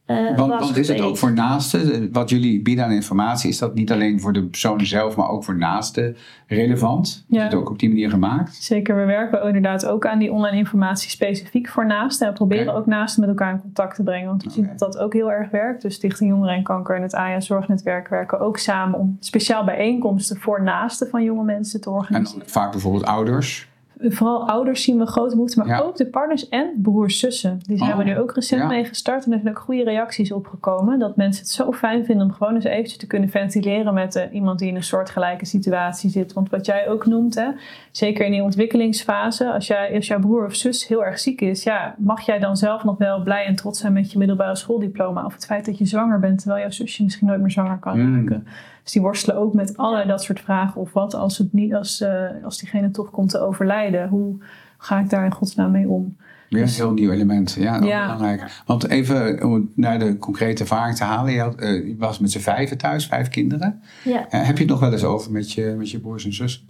[0.06, 2.12] uh, want, want is het ook voor naasten?
[2.12, 5.44] Wat jullie bieden aan informatie, is dat niet alleen voor de persoon zelf, maar ook
[5.44, 7.24] voor naasten relevant?
[7.28, 7.38] Ja.
[7.38, 8.54] Is het ook op die manier gemaakt?
[8.54, 12.26] Zeker, we werken inderdaad ook aan die online informatie specifiek voor naasten.
[12.26, 14.78] En we proberen ook naasten met elkaar in contact te brengen, want we zien dat
[14.78, 15.82] dat ook heel erg werkt.
[15.82, 20.36] Dus Stichting Jongeren en Kanker en het AIA Zorgnetwerk werken ook samen om speciaal bijeenkomsten
[20.36, 22.42] voor naasten van jonge mensen te organiseren.
[22.42, 23.72] En vaak bijvoorbeeld ouders?
[24.12, 27.58] Vooral ouders zien we grote behoefte, maar ook de partners en broers, zussen.
[27.66, 30.32] Die zijn oh, we nu ook recent mee gestart en er zijn ook goede reacties
[30.32, 30.98] opgekomen.
[30.98, 34.22] Dat mensen het zo fijn vinden om gewoon eens eventjes te kunnen ventileren met uh,
[34.32, 36.32] iemand die in een soortgelijke situatie zit.
[36.32, 37.48] Want wat jij ook noemt, hè,
[37.90, 41.62] zeker in die ontwikkelingsfase, als, jij, als jouw broer of zus heel erg ziek is,
[41.62, 45.24] ja, mag jij dan zelf nog wel blij en trots zijn met je middelbare schooldiploma
[45.24, 48.00] of het feit dat je zwanger bent terwijl jouw zusje misschien nooit meer zwanger kan
[48.00, 48.16] mm.
[48.16, 48.46] raken.
[48.84, 50.80] Dus die worstelen ook met allerlei dat soort vragen.
[50.80, 54.08] Of wat als, het niet, als, uh, als diegene toch komt te overlijden?
[54.08, 54.36] Hoe
[54.78, 56.16] ga ik daar in godsnaam mee om?
[56.50, 57.52] Weer een Dus- heel nieuw element.
[57.58, 58.02] Ja, Ja.
[58.14, 58.62] belangrijk.
[58.66, 61.32] Want even om naar de concrete ervaring te halen.
[61.32, 63.82] Je, had, eh, je was met z'n vijven thuis, vijf kinderen.
[64.04, 64.28] Ja.
[64.28, 66.62] Eh, heb je het nog wel eens over met je, met je broers en zussen?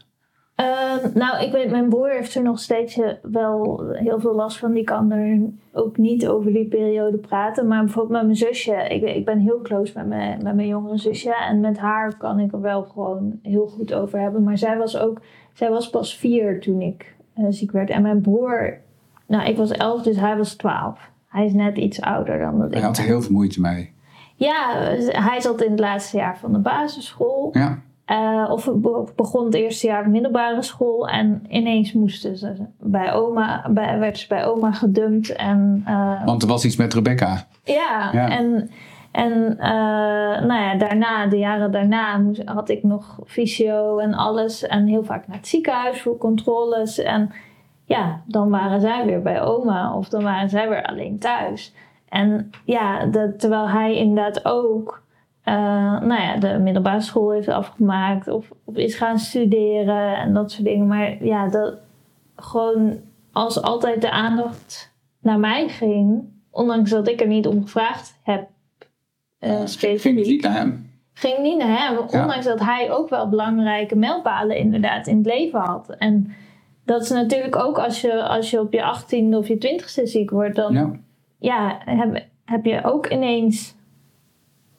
[0.54, 4.58] Ehm, nou, ik weet, mijn broer heeft er nog steeds eh, wel heel veel last
[4.58, 4.72] van.
[4.72, 5.40] Die kan er
[5.72, 7.66] ook niet over die periode praten.
[7.66, 8.88] Maar bijvoorbeeld met mijn zusje.
[8.88, 11.34] Ik, ik ben heel close met mijn, met mijn jongere zusje.
[11.34, 14.42] En met haar kan ik er wel gewoon heel goed over hebben.
[14.42, 15.20] Maar zij was ook,
[15.52, 17.90] zij was pas vier toen ik eh, ziek werd.
[17.90, 18.78] En mijn broer,
[19.26, 21.10] nou, ik was elf, dus hij was twaalf.
[21.28, 22.78] Hij is net iets ouder dan dat ik.
[22.78, 23.92] Je had er heel veel moeite mee.
[24.36, 24.74] Ja,
[25.08, 27.48] hij zat in het laatste jaar van de basisschool.
[27.52, 28.70] Ja, Eh, of
[29.16, 34.28] begon het eerste jaar middelbare school en ineens moesten ze bij oma, bij, werd ze
[34.28, 35.32] bij oma gedumpt.
[35.32, 37.46] En, eh, want er was iets met Rebecca.
[37.62, 38.28] ja, Ja.
[38.28, 38.70] en,
[39.10, 39.70] en eh,
[40.46, 44.66] nou ja, daarna, de jaren daarna, moest, had ik nog fysio en alles.
[44.66, 46.98] En heel vaak naar het ziekenhuis voor controles.
[46.98, 47.30] En
[47.84, 51.74] ja, dan waren zij weer bij oma of dan waren zij weer alleen thuis.
[52.08, 55.03] En ja, terwijl hij inderdaad ook
[55.44, 55.54] eh,
[56.00, 60.64] nou ja, de middelbare school heeft afgemaakt of, of is gaan studeren en dat soort
[60.64, 60.86] dingen.
[60.86, 61.74] Maar ja, dat
[62.36, 63.00] gewoon
[63.32, 68.48] als altijd de aandacht naar mij ging, ondanks dat ik er niet om gevraagd heb.
[69.38, 69.60] eh,
[69.98, 70.92] Ging niet naar hem?
[71.16, 71.94] ging niet naar hem.
[71.94, 72.20] Ja.
[72.22, 75.94] Ondanks dat hij ook wel belangrijke mijlpalen inderdaad in het leven had.
[75.98, 76.32] En
[76.84, 80.30] dat is natuurlijk ook als je, als je op je 18e of je 20e ziek
[80.30, 80.90] wordt, dan Ja.
[81.38, 83.73] ja, heb, heb je ook ineens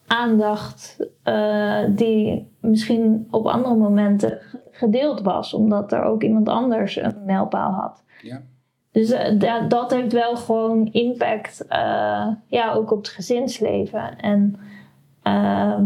[0.07, 4.39] aandacht eh, die misschien op andere momenten
[4.71, 8.03] gedeeld was, omdat er ook iemand anders een mijlpaal had.
[8.21, 8.41] Ja.
[8.91, 14.17] Dus da- dat heeft wel gewoon impact, eh, ja, ook op het gezinsleven.
[14.17, 14.55] En
[15.21, 15.85] ehm,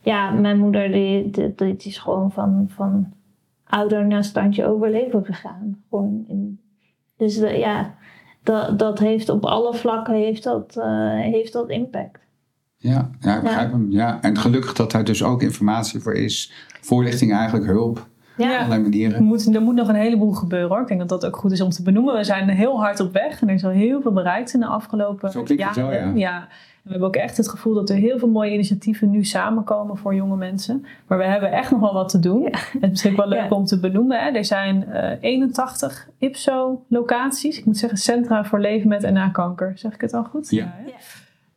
[0.00, 3.12] ja, mijn moeder die, die, die is gewoon van, van
[3.66, 5.82] ouder naar standje overleven gegaan.
[5.90, 6.60] Gewoon in,
[7.16, 7.94] dus ja,
[8.42, 10.78] dat, dat heeft op alle vlakken heeft dat,
[11.16, 12.25] heeft dat impact.
[12.86, 13.86] Ja, ja, ik begrijp hem.
[13.90, 14.18] Ja.
[14.20, 16.52] En gelukkig dat daar dus ook informatie voor is.
[16.80, 18.06] Voorlichting eigenlijk, hulp.
[18.36, 19.22] Ja, Allerlei Er manieren.
[19.24, 20.80] moet, er moet nog een heleboel gebeuren hoor.
[20.80, 22.14] Ik denk dat dat ook goed is om te benoemen.
[22.16, 24.66] We zijn heel hard op weg en er is al heel veel bereikt in de
[24.66, 25.86] afgelopen Zo jaren.
[25.88, 26.36] wel, ja.
[26.40, 26.48] En
[26.82, 30.14] we hebben ook echt het gevoel dat er heel veel mooie initiatieven nu samenkomen voor
[30.14, 30.86] jonge mensen.
[31.06, 32.44] Maar we hebben echt nog wel wat te doen.
[32.44, 33.56] Het is misschien wel leuk Ja.
[33.56, 34.18] om te benoemen.
[34.24, 34.30] Hè.
[34.30, 37.58] Er zijn eh, 81 IPSO-locaties.
[37.58, 39.72] Ik moet zeggen Centra voor Leven met en na kanker.
[39.74, 40.50] Zeg ik het al goed?
[40.50, 40.74] Ja.
[40.76, 40.90] hè?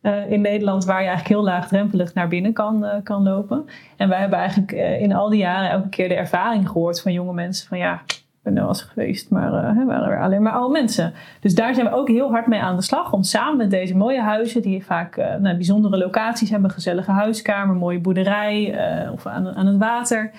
[0.00, 3.64] Eh, in Nederland waar je eigenlijk heel laagdrempelig naar binnen kan, eh, kan lopen.
[3.96, 7.12] En wij hebben eigenlijk eh, in al die jaren elke keer de ervaring gehoord van
[7.12, 10.52] jonge mensen van ja, ik ben er wel eens geweest, maar waren er alleen maar
[10.52, 11.12] oude mensen.
[11.40, 13.96] Dus daar zijn we ook heel hard mee aan de slag om samen met deze
[13.96, 18.78] mooie huizen, die vaak nou, bijzondere locaties hebben, gezellige huiskamer, mooie boerderij
[19.12, 20.30] of aan, aan het water.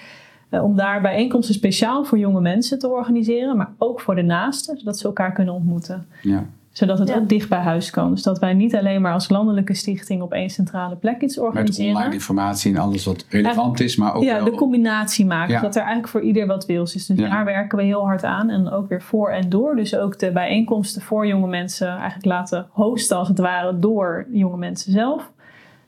[0.50, 4.98] om daar bijeenkomsten speciaal voor jonge mensen te organiseren, maar ook voor de naasten, zodat
[4.98, 6.46] ze elkaar kunnen ontmoeten Ja.
[6.72, 7.16] Zodat het Ja.
[7.16, 8.12] ook dicht bij huis kan.
[8.12, 11.46] Dus dat wij niet alleen maar als landelijke stichting op één centrale plek iets Met
[11.46, 11.96] organiseren.
[11.96, 14.46] online informatie en alles wat relevant is, maar ook ja, wel...
[14.46, 15.54] de combinatie maken.
[15.54, 15.62] Ja.
[15.62, 17.06] Dat er eigenlijk voor ieder wat wils is.
[17.06, 17.30] Dus Ja.
[17.30, 18.50] daar werken we heel hard aan.
[18.50, 19.76] En ook weer voor en door.
[19.76, 24.58] Dus ook de bijeenkomsten voor jonge mensen eigenlijk laten hosten als het ware door jonge
[24.58, 25.32] mensen zelf.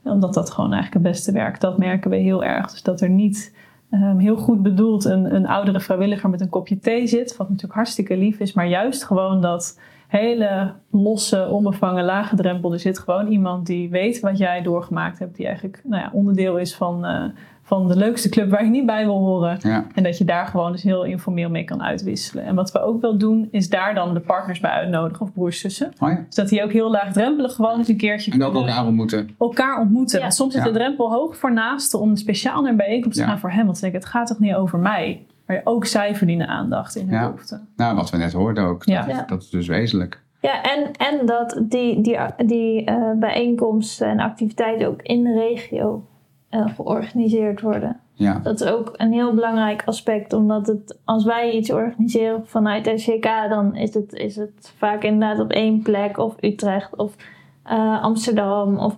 [0.03, 1.61] Omdat dat gewoon eigenlijk het beste werkt.
[1.61, 2.71] Dat merken we heel erg.
[2.71, 3.55] Dus dat er niet
[3.91, 7.38] ehm, heel goed bedoeld een, een oudere vrijwilliger met een kopje thee zit.
[7.38, 8.53] Wat natuurlijk hartstikke lief is.
[8.53, 9.79] Maar juist gewoon dat
[10.18, 12.74] hele losse, onbevangen, lage drempel.
[12.74, 15.36] Er zit gewoon iemand die weet wat jij doorgemaakt hebt.
[15.36, 17.24] Die eigenlijk nou ja, onderdeel is van, eh,
[17.61, 19.57] van de leukste club waar je niet bij wil horen.
[19.61, 19.86] Ja.
[19.95, 22.43] En dat je daar gewoon dus heel informeel mee kan uitwisselen.
[22.45, 25.59] En wat we ook wel doen, is daar dan de partners bij uitnodigen of broers,
[25.59, 25.91] zussen.
[25.99, 26.24] Oh ja.
[26.26, 29.30] Dus dat die ook heel laagdrempelig gewoon eens een keertje En elkaar ontmoeten.
[29.39, 30.20] elkaar ontmoeten.
[30.20, 30.68] Want soms is Ja.
[30.68, 33.66] de drempel hoog voor naasten om speciaal naar een bijeenkomst te gaan voor hem.
[33.66, 35.26] Want ze denken, het gaat toch niet over mij.
[35.47, 37.25] Maar ook zij verdienen aandacht in hun Ja.
[37.25, 37.67] behoeften.
[37.75, 38.83] Nou, wat we net hoorden ook.
[38.83, 39.23] Ja.
[39.27, 40.21] Dat is dus wezenlijk.
[40.39, 46.05] Ja, en, en dat die, die, die eh, bijeenkomsten en activiteiten ook in de regio
[46.49, 47.99] eh, georganiseerd worden.
[48.13, 48.39] Ja.
[48.39, 53.29] Dat is ook een heel belangrijk aspect, omdat het, als wij iets organiseren vanuit SCK,
[53.49, 57.15] dan is het, is het vaak inderdaad op één plek, of Utrecht of
[57.63, 58.77] eh, Amsterdam.
[58.77, 58.95] Of,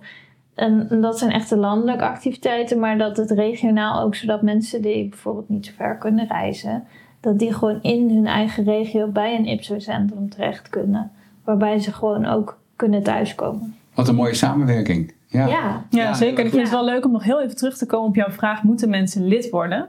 [0.56, 5.48] en, dat zijn echte landelijke activiteiten, maar dat het regionaal ook, zodat mensen die bijvoorbeeld
[5.48, 6.84] niet zo ver kunnen reizen,
[7.20, 11.10] dat die gewoon in hun eigen regio bij een IPSO-centrum terecht kunnen,
[11.44, 13.76] waarbij ze gewoon ook kunnen thuiskomen.
[13.94, 15.14] Wat een mooie samenwerking.
[15.26, 15.46] Ja.
[15.46, 16.44] Ja, Ja, Ja, zeker.
[16.44, 18.62] Ik vind het wel leuk om nog heel even terug te komen op jouw vraag:
[18.62, 19.88] moeten mensen lid worden?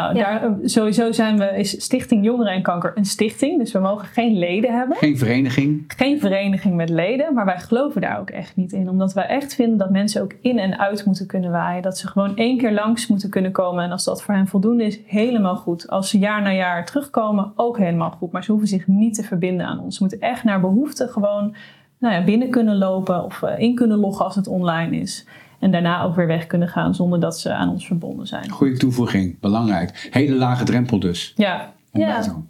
[0.00, 3.58] Nou, daar, eh, sowieso zijn we, is Stichting Jongeren en Kanker een stichting.
[3.58, 4.96] Dus we mogen geen leden hebben.
[4.96, 5.84] Geen vereniging?
[5.96, 7.34] Geen vereniging met leden.
[7.34, 8.88] Maar wij geloven daar ook echt niet in.
[8.88, 11.82] Omdat wij echt vinden dat mensen ook in en uit moeten kunnen waaien.
[11.82, 13.84] Dat ze gewoon één keer langs moeten kunnen komen.
[13.84, 15.88] En als dat voor hen voldoende is, helemaal goed.
[15.88, 18.32] Als ze jaar na jaar terugkomen, ook helemaal goed.
[18.32, 19.96] Maar ze hoeven zich niet te verbinden aan ons.
[19.96, 21.54] Ze moeten echt naar behoefte gewoon
[21.98, 23.24] nou ja, binnen kunnen lopen.
[23.24, 25.26] Of eh, in kunnen loggen als het online is.
[25.58, 28.50] En daarna ook weer weg kunnen gaan zonder dat ze aan ons verbonden zijn.
[28.50, 30.08] Goede toevoeging, belangrijk.
[30.10, 31.32] Hele lage drempel dus.
[31.36, 31.72] Ja.
[31.92, 32.42] Ja.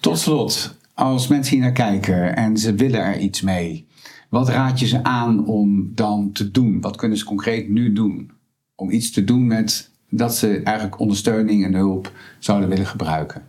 [0.00, 3.86] Tot slot, als mensen hier naar kijken en ze willen er iets mee,
[4.28, 6.80] wat raad je ze aan om dan te doen?
[6.80, 8.30] Wat kunnen ze concreet nu doen?
[8.74, 13.42] Om iets te doen met dat ze eigenlijk ondersteuning en hulp zouden willen gebruiken.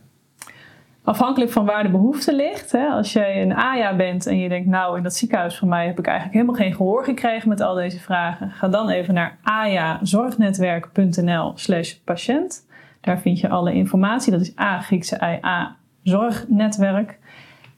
[1.06, 2.72] Afhankelijk van waar de behoefte ligt.
[2.72, 5.86] Hè, als jij een AJA bent en je denkt, nou in dat ziekenhuis van mij
[5.86, 8.50] heb ik eigenlijk helemaal geen gehoor gekregen met al deze vragen.
[8.50, 12.66] Ga dan even naar ajazorgnetwerk.nl slash patiënt.
[13.00, 14.32] Daar vind je alle informatie.
[14.32, 17.18] Dat is A, Griekse I, A, zorgnetwerk.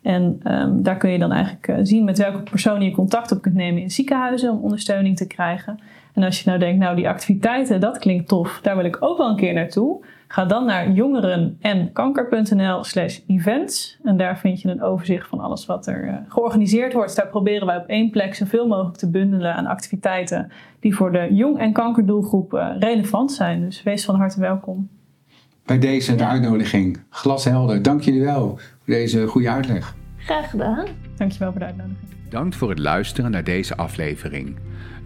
[0.02, 3.42] En um, daar kun je dan eigenlijk uh, zien met welke persoon je contact op
[3.42, 5.80] kunt nemen in ziekenhuizen om ondersteuning te krijgen.
[6.18, 9.18] En als je nou denkt, nou die activiteiten, dat klinkt tof, daar wil ik ook
[9.18, 10.04] wel een keer naartoe.
[10.28, 13.98] Ga dan naar jongeren-en-kanker.nl slash events.
[14.04, 17.16] En daar vind je een overzicht van alles wat er uh, georganiseerd wordt.
[17.16, 21.28] Daar proberen wij op één plek zoveel mogelijk te bundelen aan activiteiten die voor de
[21.30, 23.60] jong- en kankerdoelgroep uh, relevant zijn.
[23.60, 24.88] Dus wees van harte welkom.
[25.64, 27.00] Bij deze de uitnodiging.
[27.10, 27.82] Glashelder.
[27.82, 29.94] Dank jullie wel voor deze goede uitleg.
[30.16, 30.86] Graag gedaan.
[31.16, 32.08] Dankjewel voor de uitnodiging.
[32.24, 34.56] Bedankt voor het luisteren naar deze aflevering.